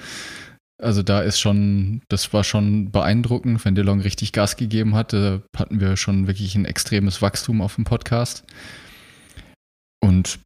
Also 0.81 1.03
da 1.03 1.21
ist 1.21 1.39
schon, 1.39 2.01
das 2.07 2.31
war 2.31 2.43
schon 2.43 2.91
beeindruckend, 2.91 3.65
wenn 3.65 3.75
DeLong 3.75 3.99
richtig 4.01 4.31
Gas 4.31 4.55
gegeben 4.55 4.95
hatte, 4.95 5.43
hatten 5.55 5.81
wir 5.81 5.97
schon 5.97 6.27
wirklich 6.27 6.55
ein 6.55 6.65
extremes 6.65 7.21
Wachstum 7.21 7.61
auf 7.61 7.75
dem 7.75 7.83
Podcast. 7.83 8.45
Und 10.01 10.39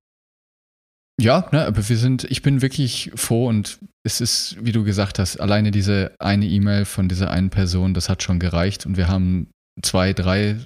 ja, 1.22 1.48
ne, 1.52 1.66
aber 1.66 1.88
wir 1.88 1.98
sind, 1.98 2.24
ich 2.24 2.42
bin 2.42 2.64
wirklich 2.64 3.12
froh 3.16 3.48
und 3.48 3.78
es 4.06 4.20
ist, 4.20 4.58
wie 4.64 4.74
du 4.74 4.84
gesagt 4.84 5.18
hast, 5.18 5.38
alleine 5.38 5.72
diese 5.72 6.16
eine 6.20 6.46
E-Mail 6.46 6.86
von 6.86 7.08
dieser 7.08 7.32
einen 7.32 7.50
Person, 7.50 7.94
das 7.94 8.10
hat 8.10 8.22
schon 8.22 8.40
gereicht 8.40 8.86
und 8.86 8.98
wir 8.98 9.08
haben 9.08 9.50
zwei, 9.82 10.14
drei 10.14 10.58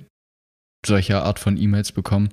solcher 0.86 1.24
Art 1.24 1.40
von 1.40 1.58
E-Mails 1.58 1.92
bekommen. 1.92 2.30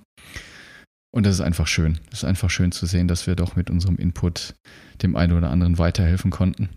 Und 1.15 1.27
das 1.27 1.37
ist 1.37 1.41
einfach 1.41 1.69
schön. 1.69 2.01
Es 2.11 2.19
ist 2.19 2.25
einfach 2.25 2.51
schön 2.51 2.73
zu 2.73 2.87
sehen, 2.87 3.07
dass 3.07 3.27
wir 3.27 3.37
doch 3.37 3.55
mit 3.55 3.71
unserem 3.71 3.97
Input 3.97 4.55
dem 5.03 5.15
einen 5.15 5.37
oder 5.37 5.51
anderen 5.51 5.79
weiterhelfen 5.79 6.31
konnten. 6.31 6.71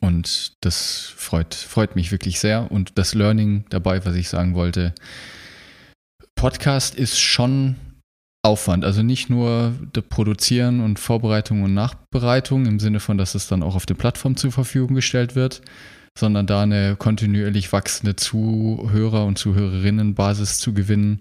Und 0.00 0.56
das 0.64 1.12
freut, 1.16 1.54
freut 1.54 1.94
mich 1.94 2.10
wirklich 2.10 2.40
sehr. 2.40 2.72
Und 2.72 2.98
das 2.98 3.14
Learning 3.14 3.64
dabei, 3.68 4.04
was 4.04 4.16
ich 4.16 4.28
sagen 4.28 4.54
wollte, 4.54 4.94
Podcast 6.34 6.96
ist 6.96 7.20
schon 7.20 7.76
Aufwand. 8.42 8.84
Also 8.84 9.02
nicht 9.02 9.30
nur 9.30 9.72
Produzieren 10.08 10.80
und 10.80 10.98
Vorbereitung 10.98 11.62
und 11.62 11.74
Nachbereitung 11.74 12.66
im 12.66 12.80
Sinne 12.80 12.98
von, 12.98 13.16
dass 13.16 13.34
es 13.34 13.46
dann 13.46 13.62
auch 13.62 13.76
auf 13.76 13.86
der 13.86 13.94
Plattform 13.94 14.36
zur 14.36 14.50
Verfügung 14.50 14.96
gestellt 14.96 15.36
wird, 15.36 15.62
sondern 16.18 16.46
da 16.46 16.62
eine 16.62 16.96
kontinuierlich 16.96 17.72
wachsende 17.72 18.16
Zuhörer- 18.16 19.26
und 19.26 19.38
Zuhörerinnenbasis 19.38 20.58
zu 20.58 20.74
gewinnen. 20.74 21.20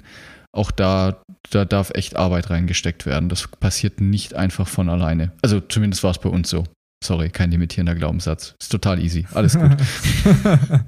Auch 0.52 0.72
da, 0.72 1.22
da 1.52 1.64
darf 1.64 1.92
echt 1.92 2.16
Arbeit 2.16 2.50
reingesteckt 2.50 3.06
werden. 3.06 3.30
Das 3.30 3.48
passiert 3.48 4.02
nicht 4.02 4.34
einfach 4.34 4.68
von 4.68 4.90
alleine. 4.90 5.32
Also 5.42 5.62
zumindest 5.62 6.04
war 6.04 6.12
es 6.12 6.20
bei 6.20 6.30
uns 6.30 6.50
so. 6.50 6.66
Sorry, 7.04 7.30
kein 7.30 7.52
limitierender 7.52 7.96
Glaubenssatz. 7.96 8.56
Ist 8.60 8.72
total 8.72 9.00
easy. 9.00 9.28
Alles 9.34 9.58
gut. 9.58 9.72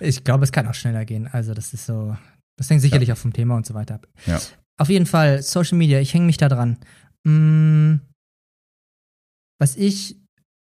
ich 0.00 0.24
glaube, 0.24 0.44
es 0.44 0.52
kann 0.52 0.66
auch 0.66 0.74
schneller 0.74 1.04
gehen. 1.04 1.28
Also 1.30 1.54
das 1.54 1.72
ist 1.72 1.86
so, 1.86 2.16
das 2.56 2.68
hängt 2.68 2.82
sicherlich 2.82 3.08
ja. 3.08 3.14
auch 3.14 3.18
vom 3.18 3.32
Thema 3.32 3.56
und 3.56 3.66
so 3.66 3.74
weiter 3.74 3.94
ab. 3.94 4.08
Ja. 4.26 4.40
Auf 4.78 4.88
jeden 4.88 5.06
Fall, 5.06 5.42
Social 5.42 5.76
Media, 5.76 6.00
ich 6.00 6.14
hänge 6.14 6.26
mich 6.26 6.36
da 6.36 6.48
dran. 6.48 6.78
Hm, 7.26 8.00
was 9.60 9.76
ich 9.76 10.16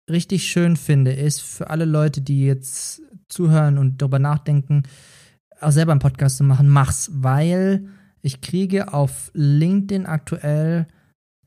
richtig 0.09 0.47
schön 0.47 0.77
finde, 0.77 1.11
ist 1.11 1.41
für 1.41 1.71
alle 1.71 1.85
Leute, 1.85 2.21
die 2.21 2.45
jetzt 2.45 3.01
zuhören 3.27 3.79
und 3.79 4.01
darüber 4.01 4.19
nachdenken, 4.19 4.83
auch 5.59 5.71
selber 5.71 5.91
einen 5.91 5.99
Podcast 5.99 6.37
zu 6.37 6.43
machen, 6.43 6.69
mach's, 6.69 7.09
weil 7.13 7.89
ich 8.21 8.41
kriege 8.41 8.93
auf 8.93 9.31
LinkedIn 9.33 10.05
aktuell 10.05 10.87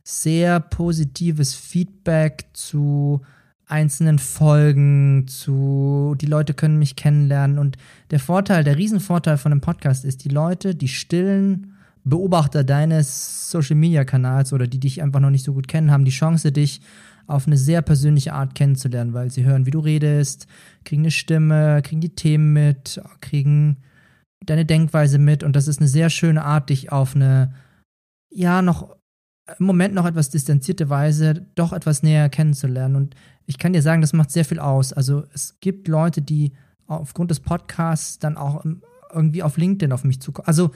sehr 0.05 0.59
positives 0.59 1.55
Feedback 1.55 2.47
zu 2.55 3.21
einzelnen 3.67 4.19
Folgen, 4.19 5.29
zu 5.29 6.17
die 6.21 6.27
Leute 6.27 6.55
können 6.55 6.79
mich 6.79 6.97
kennenlernen 6.97 7.59
und 7.59 7.77
der 8.11 8.19
Vorteil, 8.19 8.65
der 8.65 8.79
Riesenvorteil 8.79 9.37
von 9.37 9.53
einem 9.53 9.61
Podcast 9.61 10.05
ist, 10.05 10.25
die 10.25 10.31
Leute, 10.31 10.75
die 10.75 10.89
stillen 10.89 11.78
Beobachter 12.09 12.65
deines 12.65 13.51
Social 13.51 13.77
Media 13.77 14.05
Kanals 14.05 14.53
oder 14.53 14.67
die 14.67 14.81
dich 14.81 15.03
einfach 15.03 15.21
noch 15.21 15.31
nicht 15.31 15.45
so 15.45 15.55
gut 15.55 15.69
kennen, 15.69 15.91
haben 15.91 16.05
die 16.05 16.11
Chance, 16.11 16.53
dich 16.53 16.81
auf 17.27 17.47
eine 17.47 17.57
sehr 17.59 17.83
persönliche 17.83 18.33
Art 18.33 18.55
kennenzulernen, 18.55 19.13
weil 19.13 19.31
sie 19.31 19.45
hören, 19.45 19.67
wie 19.67 19.71
du 19.71 19.81
redest, 19.81 20.47
kriegen 20.85 21.03
eine 21.03 21.11
Stimme, 21.11 21.83
kriegen 21.83 22.01
die 22.01 22.15
Themen 22.15 22.53
mit, 22.53 23.01
kriegen 23.21 23.79
deine 24.45 24.65
Denkweise 24.65 25.19
mit 25.19 25.43
und 25.43 25.55
das 25.55 25.69
ist 25.69 25.81
eine 25.81 25.89
sehr 25.89 26.11
schöne 26.11 26.45
Art, 26.45 26.71
dich 26.71 26.91
auf 26.91 27.15
eine, 27.15 27.53
ja, 28.31 28.63
noch 28.63 28.97
im 29.59 29.67
Moment 29.67 29.95
noch 29.95 30.07
etwas 30.07 30.31
distanzierte 30.31 30.91
Weise 30.91 31.47
doch 31.55 31.73
etwas 31.73 32.03
näher 32.03 32.29
kennenzulernen. 32.29 32.97
Und 32.97 33.15
ich 33.47 33.59
kann 33.59 33.73
dir 33.73 33.83
sagen, 33.83 34.03
das 34.03 34.13
macht 34.13 34.31
sehr 34.31 34.45
viel 34.45 34.59
aus. 34.59 34.93
Also 34.93 35.25
es 35.33 35.59
gibt 35.61 35.89
Leute, 35.89 36.21
die 36.21 36.53
aufgrund 36.87 37.31
des 37.31 37.41
Podcasts 37.41 38.19
dann 38.19 38.37
auch 38.37 38.65
irgendwie 39.13 39.43
auf 39.43 39.57
LinkedIn 39.57 39.93
auf 39.93 40.05
mich 40.05 40.21
zukommen. 40.21 40.47
Also 40.47 40.71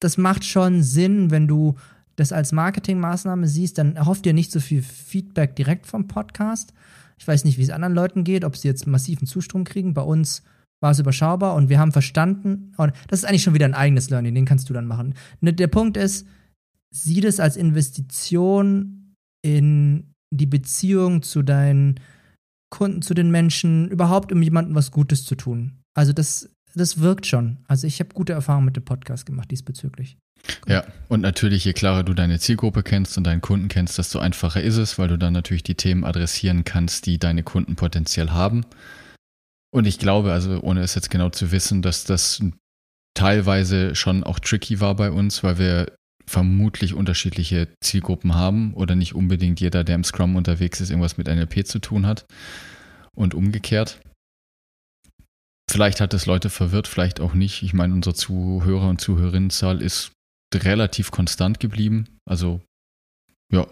das 0.00 0.18
macht 0.18 0.44
schon 0.44 0.82
Sinn, 0.82 1.30
wenn 1.30 1.46
du 1.46 1.76
das 2.16 2.32
als 2.32 2.52
Marketingmaßnahme 2.52 3.46
siehst, 3.48 3.78
dann 3.78 3.96
erhofft 3.96 4.24
dir 4.24 4.34
nicht 4.34 4.50
so 4.50 4.60
viel 4.60 4.82
Feedback 4.82 5.56
direkt 5.56 5.86
vom 5.86 6.06
Podcast. 6.06 6.74
Ich 7.18 7.26
weiß 7.26 7.44
nicht, 7.44 7.58
wie 7.58 7.62
es 7.62 7.70
anderen 7.70 7.94
Leuten 7.94 8.24
geht, 8.24 8.44
ob 8.44 8.56
sie 8.56 8.68
jetzt 8.68 8.86
massiven 8.86 9.26
Zustrom 9.26 9.64
kriegen. 9.64 9.94
Bei 9.94 10.02
uns 10.02 10.42
war 10.80 10.90
es 10.90 10.98
überschaubar 10.98 11.54
und 11.54 11.68
wir 11.68 11.78
haben 11.78 11.92
verstanden, 11.92 12.72
und 12.76 12.92
das 13.08 13.20
ist 13.20 13.24
eigentlich 13.26 13.42
schon 13.42 13.54
wieder 13.54 13.66
ein 13.66 13.74
eigenes 13.74 14.10
Learning, 14.10 14.34
den 14.34 14.46
kannst 14.46 14.68
du 14.68 14.74
dann 14.74 14.86
machen. 14.86 15.14
Ne, 15.40 15.52
der 15.52 15.66
Punkt 15.66 15.96
ist, 15.96 16.26
sieh 16.90 17.20
das 17.20 17.40
als 17.40 17.56
Investition 17.56 19.14
in 19.42 20.14
die 20.30 20.46
Beziehung 20.46 21.22
zu 21.22 21.42
deinen 21.42 22.00
Kunden, 22.70 23.02
zu 23.02 23.14
den 23.14 23.30
Menschen, 23.30 23.88
überhaupt 23.88 24.32
um 24.32 24.42
jemandem 24.42 24.74
was 24.74 24.90
Gutes 24.90 25.24
zu 25.24 25.34
tun. 25.34 25.72
Also 25.94 26.12
das, 26.12 26.48
das 26.74 27.00
wirkt 27.00 27.26
schon. 27.26 27.58
Also 27.68 27.86
ich 27.86 28.00
habe 28.00 28.14
gute 28.14 28.32
Erfahrungen 28.32 28.66
mit 28.66 28.76
dem 28.76 28.84
Podcast 28.84 29.26
gemacht 29.26 29.50
diesbezüglich. 29.50 30.16
Ja, 30.66 30.84
und 31.08 31.20
natürlich, 31.20 31.64
je 31.64 31.72
klarer 31.72 32.02
du 32.02 32.14
deine 32.14 32.38
Zielgruppe 32.38 32.82
kennst 32.82 33.18
und 33.18 33.24
deinen 33.24 33.40
Kunden 33.40 33.68
kennst, 33.68 33.98
desto 33.98 34.18
einfacher 34.18 34.62
ist 34.62 34.76
es, 34.76 34.98
weil 34.98 35.08
du 35.08 35.18
dann 35.18 35.32
natürlich 35.32 35.62
die 35.62 35.74
Themen 35.74 36.04
adressieren 36.04 36.64
kannst, 36.64 37.06
die 37.06 37.18
deine 37.18 37.42
Kunden 37.42 37.76
potenziell 37.76 38.30
haben. 38.30 38.64
Und 39.70 39.86
ich 39.86 39.98
glaube, 39.98 40.32
also 40.32 40.60
ohne 40.60 40.80
es 40.80 40.94
jetzt 40.94 41.10
genau 41.10 41.30
zu 41.30 41.52
wissen, 41.52 41.82
dass 41.82 42.04
das 42.04 42.42
teilweise 43.14 43.94
schon 43.94 44.24
auch 44.24 44.38
tricky 44.38 44.80
war 44.80 44.96
bei 44.96 45.10
uns, 45.10 45.42
weil 45.42 45.58
wir 45.58 45.92
vermutlich 46.26 46.94
unterschiedliche 46.94 47.68
Zielgruppen 47.82 48.34
haben 48.34 48.72
oder 48.74 48.94
nicht 48.94 49.14
unbedingt 49.14 49.60
jeder, 49.60 49.84
der 49.84 49.96
im 49.96 50.04
Scrum 50.04 50.36
unterwegs 50.36 50.80
ist, 50.80 50.90
irgendwas 50.90 51.18
mit 51.18 51.26
NLP 51.26 51.66
zu 51.66 51.80
tun 51.80 52.06
hat 52.06 52.24
und 53.14 53.34
umgekehrt. 53.34 54.00
Vielleicht 55.70 56.00
hat 56.00 56.12
es 56.14 56.26
Leute 56.26 56.50
verwirrt, 56.50 56.88
vielleicht 56.88 57.20
auch 57.20 57.34
nicht. 57.34 57.62
Ich 57.62 57.74
meine, 57.74 57.94
unsere 57.94 58.14
Zuhörer 58.14 58.88
und 58.88 59.00
Zuhörerinnenzahl 59.00 59.80
ist 59.80 60.12
relativ 60.52 61.12
konstant 61.12 61.60
geblieben. 61.60 62.18
Also, 62.28 62.60
ja. 63.52 63.68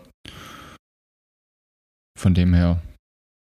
Von 2.16 2.34
dem 2.34 2.54
her, 2.54 2.80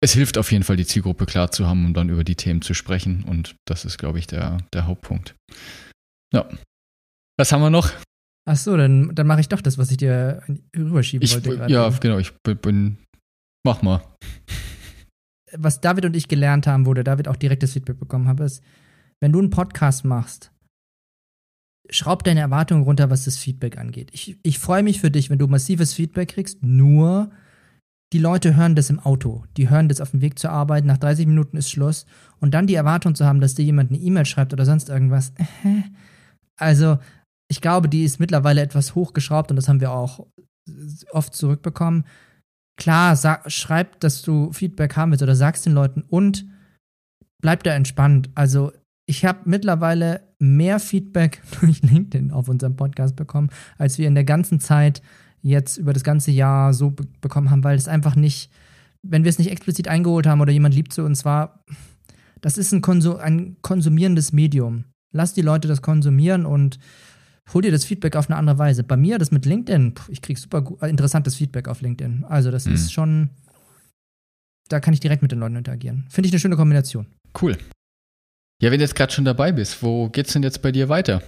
es 0.02 0.12
hilft 0.12 0.38
auf 0.38 0.50
jeden 0.50 0.64
Fall, 0.64 0.76
die 0.76 0.86
Zielgruppe 0.86 1.26
klar 1.26 1.52
zu 1.52 1.68
haben, 1.68 1.84
um 1.84 1.94
dann 1.94 2.08
über 2.08 2.24
die 2.24 2.34
Themen 2.34 2.62
zu 2.62 2.74
sprechen. 2.74 3.22
Und 3.24 3.54
das 3.64 3.84
ist, 3.84 3.98
glaube 3.98 4.18
ich, 4.18 4.26
der, 4.26 4.58
der 4.72 4.86
Hauptpunkt. 4.86 5.36
Ja. 6.34 6.48
Was 7.38 7.52
haben 7.52 7.60
wir 7.60 7.70
noch? 7.70 7.92
Ach 8.44 8.56
so, 8.56 8.76
dann, 8.76 9.14
dann 9.14 9.28
mache 9.28 9.40
ich 9.40 9.48
doch 9.48 9.60
das, 9.60 9.78
was 9.78 9.92
ich 9.92 9.98
dir 9.98 10.42
rüberschieben 10.76 11.24
ich, 11.24 11.34
wollte. 11.34 11.56
Grade. 11.56 11.72
Ja, 11.72 11.88
genau, 11.90 12.18
ich 12.18 12.32
bin. 12.42 12.98
Mach 13.64 13.82
mal. 13.82 14.02
Was 15.56 15.80
David 15.80 16.04
und 16.04 16.16
ich 16.16 16.28
gelernt 16.28 16.66
haben, 16.66 16.86
wo 16.86 16.94
der 16.94 17.04
David 17.04 17.28
auch 17.28 17.36
direktes 17.36 17.72
Feedback 17.72 17.98
bekommen 17.98 18.28
habe, 18.28 18.44
ist, 18.44 18.62
wenn 19.20 19.32
du 19.32 19.38
einen 19.38 19.50
Podcast 19.50 20.04
machst, 20.04 20.52
schraub 21.90 22.24
deine 22.24 22.40
Erwartungen 22.40 22.84
runter, 22.84 23.10
was 23.10 23.24
das 23.24 23.36
Feedback 23.36 23.78
angeht. 23.78 24.10
Ich, 24.12 24.38
ich 24.42 24.58
freue 24.58 24.82
mich 24.82 25.00
für 25.00 25.10
dich, 25.10 25.30
wenn 25.30 25.38
du 25.38 25.46
massives 25.46 25.92
Feedback 25.94 26.30
kriegst, 26.30 26.62
nur 26.62 27.30
die 28.12 28.18
Leute 28.18 28.56
hören 28.56 28.74
das 28.76 28.90
im 28.90 29.00
Auto. 29.00 29.44
Die 29.56 29.70
hören 29.70 29.88
das 29.88 30.00
auf 30.00 30.10
dem 30.10 30.20
Weg 30.20 30.38
zur 30.38 30.50
Arbeit, 30.50 30.84
nach 30.84 30.98
30 30.98 31.26
Minuten 31.26 31.56
ist 31.56 31.70
Schluss. 31.70 32.04
Und 32.40 32.52
dann 32.52 32.66
die 32.66 32.74
Erwartung 32.74 33.14
zu 33.14 33.24
haben, 33.24 33.40
dass 33.40 33.54
dir 33.54 33.64
jemand 33.64 33.90
eine 33.90 34.00
E-Mail 34.00 34.26
schreibt 34.26 34.52
oder 34.52 34.64
sonst 34.64 34.88
irgendwas. 34.88 35.32
Also, 36.56 36.98
ich 37.48 37.60
glaube, 37.60 37.88
die 37.88 38.04
ist 38.04 38.20
mittlerweile 38.20 38.60
etwas 38.60 38.94
hochgeschraubt 38.94 39.50
und 39.50 39.56
das 39.56 39.68
haben 39.68 39.80
wir 39.80 39.90
auch 39.90 40.26
oft 41.10 41.34
zurückbekommen. 41.34 42.04
Klar, 42.76 43.16
sag, 43.16 43.50
schreib, 43.50 44.00
dass 44.00 44.22
du 44.22 44.52
Feedback 44.52 44.96
haben 44.96 45.10
willst 45.10 45.22
oder 45.22 45.36
sagst 45.36 45.66
den 45.66 45.74
Leuten 45.74 46.02
und 46.02 46.46
bleib 47.40 47.62
da 47.62 47.74
entspannt. 47.74 48.30
Also 48.34 48.72
ich 49.06 49.24
habe 49.24 49.40
mittlerweile 49.44 50.22
mehr 50.38 50.80
Feedback 50.80 51.42
durch 51.60 51.82
LinkedIn 51.82 52.30
auf 52.30 52.48
unserem 52.48 52.76
Podcast 52.76 53.16
bekommen, 53.16 53.50
als 53.78 53.98
wir 53.98 54.08
in 54.08 54.14
der 54.14 54.24
ganzen 54.24 54.60
Zeit 54.60 55.02
jetzt 55.42 55.76
über 55.76 55.92
das 55.92 56.04
ganze 56.04 56.30
Jahr 56.30 56.72
so 56.72 56.90
be 56.90 57.04
bekommen 57.20 57.50
haben, 57.50 57.64
weil 57.64 57.76
es 57.76 57.88
einfach 57.88 58.14
nicht, 58.14 58.50
wenn 59.02 59.24
wir 59.24 59.28
es 59.28 59.38
nicht 59.38 59.50
explizit 59.50 59.88
eingeholt 59.88 60.26
haben 60.26 60.40
oder 60.40 60.52
jemand 60.52 60.74
liebt 60.74 60.92
zu 60.92 61.04
uns 61.04 61.24
war, 61.24 61.64
das 62.40 62.58
ist 62.58 62.72
ein, 62.72 62.80
Konsum, 62.80 63.16
ein 63.16 63.56
konsumierendes 63.62 64.32
Medium. 64.32 64.84
Lass 65.12 65.34
die 65.34 65.42
Leute 65.42 65.68
das 65.68 65.82
konsumieren 65.82 66.46
und 66.46 66.78
hol 67.54 67.62
dir 67.62 67.70
das 67.70 67.84
Feedback 67.84 68.16
auf 68.16 68.28
eine 68.28 68.36
andere 68.36 68.58
Weise. 68.58 68.84
Bei 68.84 68.96
mir, 68.96 69.18
das 69.18 69.30
mit 69.30 69.46
LinkedIn, 69.46 69.94
ich 70.08 70.22
kriege 70.22 70.38
super 70.38 70.64
äh, 70.80 70.88
interessantes 70.88 71.36
Feedback 71.36 71.68
auf 71.68 71.80
LinkedIn. 71.80 72.24
Also, 72.24 72.50
das 72.50 72.66
mhm. 72.66 72.74
ist 72.74 72.92
schon, 72.92 73.30
da 74.68 74.80
kann 74.80 74.94
ich 74.94 75.00
direkt 75.00 75.22
mit 75.22 75.32
den 75.32 75.38
Leuten 75.38 75.56
interagieren. 75.56 76.06
Finde 76.08 76.28
ich 76.28 76.32
eine 76.32 76.40
schöne 76.40 76.56
Kombination. 76.56 77.06
Cool. 77.40 77.56
Ja, 78.62 78.70
wenn 78.70 78.78
du 78.78 78.84
jetzt 78.84 78.94
gerade 78.94 79.12
schon 79.12 79.24
dabei 79.24 79.52
bist, 79.52 79.82
wo 79.82 80.08
geht's 80.08 80.32
denn 80.32 80.42
jetzt 80.42 80.62
bei 80.62 80.70
dir 80.70 80.88
weiter? 80.88 81.22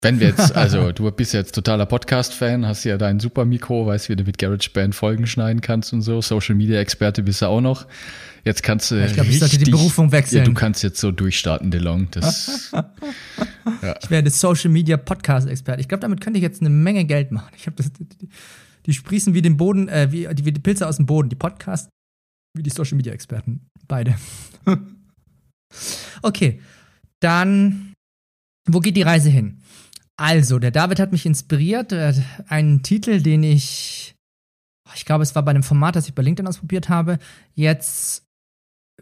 Wenn 0.00 0.20
wir 0.20 0.28
jetzt, 0.28 0.52
also 0.56 0.92
du 0.92 1.10
bist 1.10 1.34
jetzt 1.34 1.54
totaler 1.54 1.86
Podcast-Fan, 1.86 2.66
hast 2.66 2.84
ja 2.84 2.96
dein 2.98 3.18
super 3.18 3.44
Mikro, 3.44 3.86
weißt, 3.86 4.08
wie 4.08 4.16
du 4.16 4.24
mit 4.24 4.38
GarageBand 4.38 4.94
Folgen 4.94 5.26
schneiden 5.26 5.60
kannst 5.60 5.92
und 5.92 6.02
so. 6.02 6.22
Social 6.22 6.54
Media 6.54 6.80
Experte 6.80 7.22
bist 7.22 7.42
du 7.42 7.46
auch 7.46 7.60
noch. 7.60 7.86
Jetzt 8.44 8.62
kannst 8.62 8.90
du. 8.90 9.04
Ich 9.04 9.14
glaube, 9.14 9.28
ich 9.28 9.40
sollte 9.40 9.58
die 9.58 9.70
Berufung 9.70 10.12
wechseln. 10.12 10.38
Ja, 10.38 10.44
du 10.44 10.54
kannst 10.54 10.82
jetzt 10.84 11.00
so 11.00 11.10
durchstarten, 11.10 11.70
DeLong. 11.72 12.08
Das, 12.12 12.70
ja. 13.82 13.96
Ich 14.00 14.10
werde 14.10 14.30
Social 14.30 14.70
Media 14.70 14.96
Podcast-Experte. 14.96 15.80
Ich 15.80 15.88
glaube, 15.88 16.02
damit 16.02 16.20
könnte 16.20 16.38
ich 16.38 16.42
jetzt 16.44 16.60
eine 16.60 16.70
Menge 16.70 17.04
Geld 17.04 17.32
machen. 17.32 17.50
Ich 17.56 17.66
habe 17.66 17.76
das, 17.76 17.92
die, 17.92 18.06
die, 18.86 18.92
sprießen 18.92 19.34
wie 19.34 19.42
den 19.42 19.56
Boden, 19.56 19.88
äh, 19.88 20.12
wie, 20.12 20.28
wie 20.44 20.52
die 20.52 20.60
Pilze 20.60 20.86
aus 20.86 20.96
dem 20.96 21.06
Boden. 21.06 21.28
Die 21.28 21.36
Podcast 21.36 21.88
wie 22.56 22.62
die 22.62 22.70
Social 22.70 22.96
Media 22.96 23.12
Experten. 23.12 23.66
Beide. 23.88 24.16
okay. 26.22 26.60
Dann, 27.20 27.94
wo 28.68 28.78
geht 28.78 28.96
die 28.96 29.02
Reise 29.02 29.28
hin? 29.28 29.60
Also, 30.18 30.58
der 30.58 30.72
David 30.72 30.98
hat 30.98 31.12
mich 31.12 31.26
inspiriert. 31.26 31.92
Einen 32.48 32.82
Titel, 32.82 33.22
den 33.22 33.44
ich, 33.44 34.16
ich 34.94 35.04
glaube, 35.04 35.22
es 35.22 35.34
war 35.36 35.44
bei 35.44 35.50
einem 35.50 35.62
Format, 35.62 35.94
das 35.94 36.08
ich 36.08 36.14
bei 36.14 36.22
LinkedIn 36.22 36.48
ausprobiert 36.48 36.88
habe, 36.88 37.18
jetzt 37.54 38.24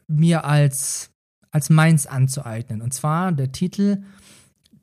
mir 0.08 0.44
als, 0.44 1.10
als 1.50 1.70
meins 1.70 2.06
anzueignen. 2.06 2.82
Und 2.82 2.92
zwar 2.92 3.32
der 3.32 3.50
Titel 3.50 4.02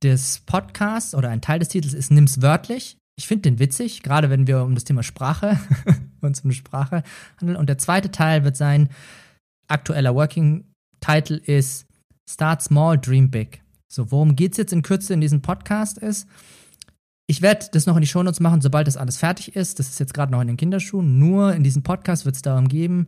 des 0.02 0.39
Podcasts 0.39 1.13
oder 1.13 1.30
ein 1.30 1.41
Teil 1.41 1.60
des 1.60 1.69
Titels 1.69 1.93
ist 1.93 2.12
Nimm's 2.12 2.41
wörtlich. 2.41 2.98
Ich 3.15 3.28
finde 3.28 3.43
den 3.43 3.60
witzig, 3.60 4.02
gerade 4.02 4.32
wenn 4.32 4.48
wir 4.48 4.63
um 4.63 4.74
das 4.74 4.86
Thema 4.86 5.04
Sprache 5.04 5.60
uns 6.22 6.41
um 6.41 6.52
Sprache 6.52 7.04
handeln. 7.39 7.58
Und 7.58 7.67
der 7.67 7.78
zweite 7.78 8.10
Teil 8.10 8.43
wird 8.43 8.58
sein, 8.58 8.89
aktueller 9.67 10.15
Working 10.15 10.65
Title 11.00 11.38
ist 11.38 11.86
Start 12.28 12.63
Small, 12.63 12.98
Dream 12.98 13.30
Big. 13.30 13.62
So, 13.93 14.10
worum 14.12 14.36
geht 14.36 14.53
es 14.53 14.58
jetzt 14.58 14.73
in 14.73 14.82
Kürze 14.82 15.13
in 15.13 15.21
diesem 15.21 15.43
Podcast 15.43 15.99
ist, 15.99 16.27
ich 17.27 17.43
werde 17.43 17.67
das 17.71 17.86
noch 17.86 17.95
in 17.95 18.01
die 18.01 18.08
Shownotes 18.08 18.39
machen, 18.39 18.60
sobald 18.60 18.88
das 18.88 18.97
alles 18.97 19.17
fertig 19.17 19.56
ist. 19.56 19.77
Das 19.77 19.89
ist 19.89 19.99
jetzt 19.99 20.15
gerade 20.15 20.32
noch 20.32 20.41
in 20.41 20.47
den 20.47 20.58
Kinderschuhen. 20.58 21.19
Nur 21.19 21.53
in 21.53 21.63
diesem 21.63 21.84
Podcast 21.84 22.25
wird 22.25 22.36
es 22.36 22.41
darum 22.41 22.67
gehen, 22.67 23.08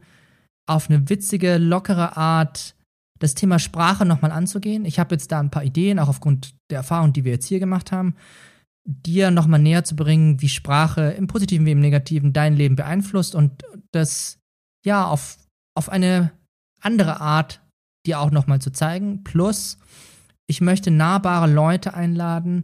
auf 0.68 0.90
eine 0.90 1.10
witzige, 1.10 1.58
lockere 1.58 2.16
Art 2.18 2.76
das 3.20 3.34
Thema 3.34 3.58
Sprache 3.58 4.06
nochmal 4.06 4.32
anzugehen. 4.32 4.86
Ich 4.86 5.00
habe 5.00 5.16
jetzt 5.16 5.32
da 5.32 5.40
ein 5.40 5.50
paar 5.50 5.64
Ideen, 5.64 5.98
auch 6.00 6.08
aufgrund 6.08 6.54
der 6.70 6.78
Erfahrung, 6.78 7.14
die 7.14 7.24
wir 7.24 7.32
jetzt 7.32 7.48
hier 7.48 7.60
gemacht 7.60 7.92
haben, 7.92 8.16
dir 8.86 9.32
nochmal 9.32 9.60
näher 9.60 9.84
zu 9.84 9.96
bringen, 9.96 10.42
wie 10.42 10.50
Sprache 10.50 11.12
im 11.12 11.26
Positiven 11.26 11.66
wie 11.66 11.72
im 11.72 11.80
Negativen 11.80 12.32
dein 12.32 12.56
Leben 12.56 12.76
beeinflusst 12.76 13.34
und 13.34 13.64
das 13.92 14.38
ja 14.86 15.08
auf, 15.08 15.38
auf 15.76 15.90
eine 15.90 16.32
andere 16.80 17.20
Art 17.22 17.62
dir 18.06 18.20
auch 18.20 18.30
nochmal 18.30 18.62
zu 18.62 18.72
zeigen. 18.72 19.24
Plus, 19.24 19.80
ich 20.48 20.62
möchte 20.62 20.92
nahbare 20.92 21.52
Leute 21.52 21.94
einladen, 21.94 22.64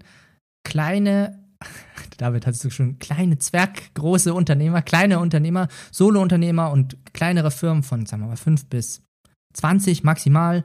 kleine 0.63 1.39
David 2.17 2.47
hast 2.47 2.63
du 2.63 2.69
schon 2.69 2.99
kleine 2.99 3.37
Zwerggroße 3.37 4.33
Unternehmer, 4.33 4.81
kleine 4.81 5.19
Unternehmer, 5.19 5.67
Solo-Unternehmer 5.91 6.71
und 6.71 6.97
kleinere 7.13 7.51
Firmen 7.51 7.83
von, 7.83 8.05
sagen 8.05 8.23
wir 8.23 8.27
mal, 8.27 8.35
5 8.35 8.65
bis 8.65 9.01
20 9.53 10.03
maximal, 10.03 10.63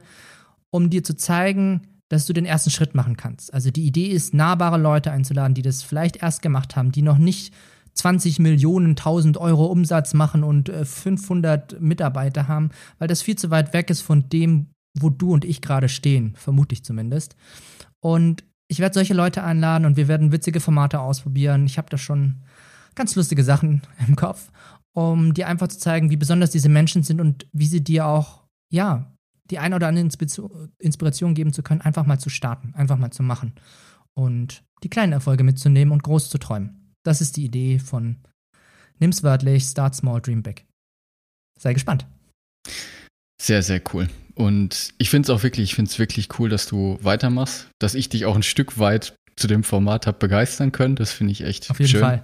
um 0.69 0.89
dir 0.89 1.03
zu 1.03 1.15
zeigen, 1.15 1.81
dass 2.09 2.25
du 2.25 2.33
den 2.33 2.45
ersten 2.45 2.69
Schritt 2.69 2.95
machen 2.95 3.17
kannst. 3.17 3.53
Also 3.53 3.69
die 3.69 3.85
Idee 3.85 4.07
ist, 4.07 4.33
nahbare 4.33 4.77
Leute 4.77 5.11
einzuladen, 5.11 5.53
die 5.53 5.61
das 5.61 5.83
vielleicht 5.83 6.17
erst 6.17 6.41
gemacht 6.41 6.75
haben, 6.75 6.91
die 6.91 7.01
noch 7.01 7.17
nicht 7.17 7.53
20 7.93 8.39
Millionen, 8.39 8.91
1000 8.91 9.37
Euro 9.37 9.65
Umsatz 9.65 10.13
machen 10.13 10.43
und 10.43 10.69
500 10.69 11.73
äh, 11.73 11.75
Mitarbeiter 11.79 12.47
haben, 12.47 12.69
weil 12.99 13.07
das 13.07 13.21
viel 13.21 13.35
zu 13.35 13.49
weit 13.49 13.73
weg 13.73 13.89
ist 13.89 14.01
von 14.01 14.29
dem, 14.29 14.67
wo 15.01 15.09
du 15.09 15.31
und 15.31 15.45
ich 15.45 15.61
gerade 15.61 15.89
stehen, 15.89 16.35
vermute 16.35 16.73
ich 16.73 16.83
zumindest. 16.83 17.35
Und 17.99 18.43
ich 18.67 18.79
werde 18.79 18.93
solche 18.93 19.13
Leute 19.13 19.43
einladen 19.43 19.85
und 19.85 19.97
wir 19.97 20.07
werden 20.07 20.31
witzige 20.31 20.59
Formate 20.59 20.99
ausprobieren. 20.99 21.65
Ich 21.65 21.77
habe 21.77 21.89
da 21.89 21.97
schon 21.97 22.43
ganz 22.95 23.15
lustige 23.15 23.43
Sachen 23.43 23.81
im 24.07 24.15
Kopf, 24.15 24.51
um 24.93 25.33
dir 25.33 25.47
einfach 25.47 25.67
zu 25.67 25.79
zeigen, 25.79 26.09
wie 26.09 26.17
besonders 26.17 26.51
diese 26.51 26.69
Menschen 26.69 27.03
sind 27.03 27.21
und 27.21 27.47
wie 27.53 27.67
sie 27.67 27.83
dir 27.83 28.05
auch, 28.05 28.43
ja, 28.71 29.13
die 29.49 29.59
eine 29.59 29.77
oder 29.77 29.87
andere 29.87 30.09
Inspiration 30.79 31.33
geben 31.33 31.53
zu 31.53 31.63
können, 31.63 31.79
einfach 31.79 32.05
mal 32.05 32.19
zu 32.19 32.29
starten, 32.29 32.73
einfach 32.75 32.97
mal 32.97 33.11
zu 33.11 33.23
machen 33.23 33.53
und 34.13 34.63
die 34.83 34.89
kleinen 34.89 35.13
Erfolge 35.13 35.43
mitzunehmen 35.43 35.93
und 35.93 36.03
groß 36.03 36.29
zu 36.29 36.37
träumen. 36.37 36.91
Das 37.03 37.21
ist 37.21 37.37
die 37.37 37.45
Idee 37.45 37.79
von 37.79 38.17
Nimm's 38.99 39.23
wörtlich, 39.23 39.63
Start 39.63 39.95
Small, 39.95 40.21
Dream 40.21 40.43
Big. 40.43 40.65
Sei 41.59 41.73
gespannt. 41.73 42.05
Sehr, 43.41 43.63
sehr 43.63 43.81
cool. 43.93 44.09
Und 44.37 44.93
ich 44.99 45.09
finde 45.09 45.25
es 45.25 45.29
auch 45.31 45.41
wirklich, 45.41 45.71
ich 45.71 45.75
finde 45.75 45.89
es 45.89 45.97
wirklich 45.97 46.29
cool, 46.37 46.47
dass 46.47 46.67
du 46.67 46.99
weitermachst, 47.01 47.69
dass 47.79 47.95
ich 47.95 48.07
dich 48.07 48.25
auch 48.25 48.35
ein 48.35 48.43
Stück 48.43 48.77
weit 48.77 49.15
zu 49.35 49.47
dem 49.47 49.63
Format 49.63 50.05
habe 50.05 50.19
begeistern 50.19 50.71
können. 50.71 50.95
Das 50.95 51.11
finde 51.11 51.31
ich 51.31 51.41
echt 51.41 51.71
Auf 51.71 51.79
jeden 51.79 51.89
schön. 51.89 52.01
Fall. 52.01 52.23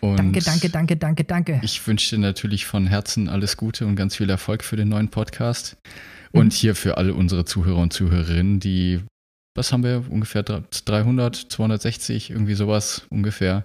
Und 0.00 0.18
danke, 0.18 0.40
danke, 0.40 0.68
danke, 0.68 0.96
danke, 0.98 1.24
danke. 1.24 1.60
Ich 1.62 1.86
wünsche 1.86 2.14
dir 2.14 2.20
natürlich 2.20 2.66
von 2.66 2.86
Herzen 2.86 3.30
alles 3.30 3.56
Gute 3.56 3.86
und 3.86 3.96
ganz 3.96 4.14
viel 4.16 4.28
Erfolg 4.28 4.62
für 4.62 4.76
den 4.76 4.90
neuen 4.90 5.08
Podcast. 5.08 5.78
Und 6.32 6.48
mhm. 6.48 6.50
hier 6.50 6.74
für 6.74 6.98
alle 6.98 7.14
unsere 7.14 7.46
Zuhörer 7.46 7.78
und 7.78 7.94
Zuhörerinnen, 7.94 8.60
die, 8.60 9.00
was 9.56 9.72
haben 9.72 9.84
wir, 9.84 10.04
ungefähr 10.10 10.42
300, 10.42 11.34
260, 11.34 12.28
irgendwie 12.28 12.54
sowas 12.54 13.06
ungefähr. 13.08 13.64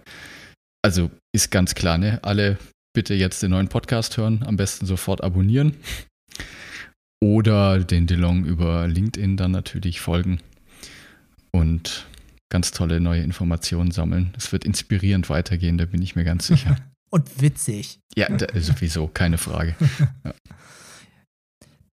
Also 0.81 1.11
ist 1.35 1.51
ganz 1.51 1.75
klar, 1.75 1.97
ne? 1.97 2.19
Alle 2.23 2.57
bitte 2.93 3.13
jetzt 3.13 3.43
den 3.43 3.51
neuen 3.51 3.67
Podcast 3.67 4.15
hören, 4.15 4.43
am 4.45 4.55
besten 4.55 4.85
sofort 4.85 5.21
abonnieren. 5.21 5.75
Oder 7.23 7.83
den 7.83 8.07
DeLong 8.07 8.45
über 8.45 8.87
LinkedIn 8.87 9.37
dann 9.37 9.51
natürlich 9.51 10.01
folgen. 10.01 10.39
Und 11.51 12.07
ganz 12.49 12.71
tolle 12.71 12.99
neue 12.99 13.21
Informationen 13.21 13.91
sammeln. 13.91 14.33
Es 14.37 14.51
wird 14.51 14.65
inspirierend 14.65 15.29
weitergehen, 15.29 15.77
da 15.77 15.85
bin 15.85 16.01
ich 16.01 16.15
mir 16.15 16.23
ganz 16.23 16.47
sicher. 16.47 16.77
Und 17.11 17.41
witzig. 17.41 17.99
Ja, 18.15 18.27
sowieso, 18.55 19.07
keine 19.07 19.37
Frage. 19.37 19.75
Ja. 20.23 20.33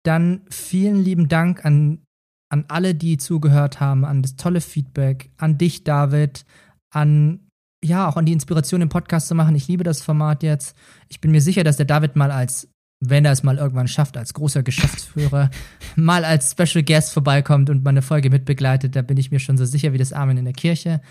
Dann 0.05 0.41
vielen 0.49 1.01
lieben 1.01 1.29
Dank 1.29 1.63
an, 1.63 2.03
an 2.49 2.65
alle, 2.67 2.93
die 2.93 3.15
zugehört 3.17 3.79
haben, 3.79 4.03
an 4.03 4.21
das 4.21 4.35
tolle 4.35 4.59
Feedback, 4.59 5.31
an 5.37 5.57
dich, 5.57 5.85
David, 5.85 6.45
an 6.93 7.47
ja, 7.83 8.07
auch 8.07 8.17
an 8.17 8.25
die 8.25 8.33
Inspiration, 8.33 8.79
den 8.79 8.89
Podcast 8.89 9.27
zu 9.27 9.35
machen. 9.35 9.55
Ich 9.55 9.67
liebe 9.67 9.83
das 9.83 10.01
Format 10.01 10.41
jetzt. 10.41 10.75
Ich 11.09 11.19
bin 11.19 11.31
mir 11.31 11.41
sicher, 11.41 11.63
dass 11.63 11.77
der 11.77 11.85
David 11.85 12.15
mal 12.15 12.31
als, 12.31 12.69
wenn 13.09 13.25
er 13.25 13.31
es 13.31 13.43
mal 13.43 13.57
irgendwann 13.57 13.87
schafft, 13.87 14.17
als 14.17 14.33
großer 14.33 14.63
Geschäftsführer, 14.63 15.49
mal 15.95 16.25
als 16.25 16.51
Special 16.51 16.83
Guest 16.83 17.13
vorbeikommt 17.13 17.69
und 17.69 17.83
meine 17.83 18.01
Folge 18.01 18.29
mitbegleitet. 18.29 18.95
Da 18.95 19.01
bin 19.01 19.17
ich 19.17 19.31
mir 19.31 19.39
schon 19.39 19.57
so 19.57 19.65
sicher 19.65 19.93
wie 19.93 19.97
das 19.97 20.13
Amen 20.13 20.37
in 20.37 20.45
der 20.45 20.53
Kirche. 20.53 21.01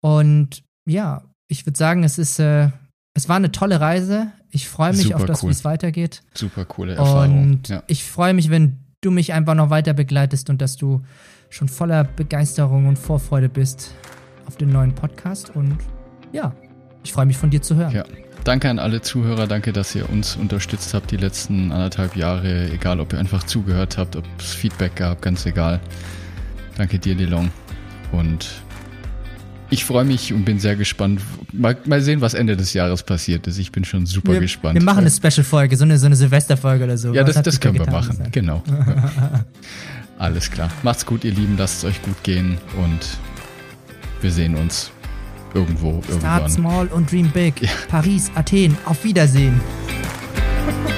Und 0.00 0.62
ja, 0.86 1.22
ich 1.48 1.66
würde 1.66 1.78
sagen, 1.78 2.04
es 2.04 2.18
ist, 2.18 2.38
äh, 2.38 2.70
es 3.14 3.28
war 3.28 3.36
eine 3.36 3.52
tolle 3.52 3.80
Reise. 3.80 4.32
Ich 4.50 4.68
freue 4.68 4.92
mich 4.92 5.02
Super 5.02 5.16
auf 5.16 5.24
das, 5.26 5.42
cool. 5.42 5.48
wie 5.48 5.52
es 5.52 5.64
weitergeht. 5.64 6.22
Super 6.34 6.64
coole 6.64 6.94
Erfahrung. 6.94 7.42
Und 7.42 7.68
ja. 7.68 7.82
ich 7.86 8.04
freue 8.04 8.34
mich, 8.34 8.50
wenn 8.50 8.78
du 9.00 9.10
mich 9.10 9.32
einfach 9.32 9.54
noch 9.54 9.70
weiter 9.70 9.94
begleitest 9.94 10.50
und 10.50 10.60
dass 10.60 10.76
du 10.76 11.02
schon 11.50 11.68
voller 11.68 12.04
Begeisterung 12.04 12.86
und 12.86 12.98
Vorfreude 12.98 13.48
bist 13.48 13.94
auf 14.46 14.56
den 14.56 14.70
neuen 14.70 14.94
Podcast. 14.94 15.54
Und 15.54 15.78
ja, 16.32 16.54
ich 17.04 17.12
freue 17.12 17.26
mich 17.26 17.36
von 17.36 17.50
dir 17.50 17.62
zu 17.62 17.76
hören. 17.76 17.94
Ja. 17.94 18.04
Danke 18.44 18.70
an 18.70 18.78
alle 18.78 19.02
Zuhörer, 19.02 19.46
danke, 19.46 19.72
dass 19.72 19.94
ihr 19.94 20.08
uns 20.08 20.36
unterstützt 20.36 20.94
habt 20.94 21.10
die 21.10 21.16
letzten 21.16 21.70
anderthalb 21.72 22.16
Jahre, 22.16 22.70
egal 22.70 23.00
ob 23.00 23.12
ihr 23.12 23.18
einfach 23.18 23.44
zugehört 23.44 23.98
habt, 23.98 24.16
ob 24.16 24.24
es 24.38 24.54
Feedback 24.54 24.96
gab, 24.96 25.20
ganz 25.22 25.44
egal. 25.44 25.80
Danke 26.76 26.98
dir, 26.98 27.14
Delong. 27.14 27.50
Und 28.12 28.48
ich 29.70 29.84
freue 29.84 30.04
mich 30.04 30.32
und 30.32 30.44
bin 30.44 30.58
sehr 30.58 30.76
gespannt. 30.76 31.20
Mal, 31.52 31.76
mal, 31.84 32.00
sehen, 32.00 32.20
was 32.20 32.34
Ende 32.34 32.56
des 32.56 32.72
Jahres 32.72 33.02
passiert 33.02 33.46
ist. 33.46 33.58
Ich 33.58 33.70
bin 33.70 33.84
schon 33.84 34.06
super 34.06 34.32
wir, 34.32 34.40
gespannt. 34.40 34.74
Wir 34.74 34.82
machen 34.82 35.00
eine 35.00 35.10
Special-Folge, 35.10 35.76
so 35.76 35.84
eine, 35.84 35.98
so 35.98 36.06
eine 36.06 36.16
Silvesterfolge 36.16 36.84
oder 36.84 36.96
so. 36.96 37.12
Ja, 37.12 37.24
das, 37.24 37.42
das 37.42 37.60
können 37.60 37.78
wir 37.78 37.86
machen. 37.90 38.16
Sein? 38.16 38.30
Genau. 38.30 38.62
Alles 40.18 40.50
klar. 40.50 40.70
Macht's 40.82 41.04
gut, 41.04 41.24
ihr 41.24 41.32
Lieben. 41.32 41.56
Lasst 41.58 41.78
es 41.78 41.84
euch 41.84 42.02
gut 42.02 42.22
gehen 42.22 42.56
und 42.82 43.18
wir 44.22 44.30
sehen 44.30 44.56
uns 44.56 44.90
irgendwo 45.54 46.02
Start 46.02 46.08
irgendwann. 46.08 46.50
small 46.50 46.86
und 46.88 47.10
dream 47.10 47.30
big. 47.30 47.60
Ja. 47.62 47.70
Paris, 47.88 48.30
Athen. 48.34 48.76
Auf 48.84 49.04
Wiedersehen. 49.04 49.60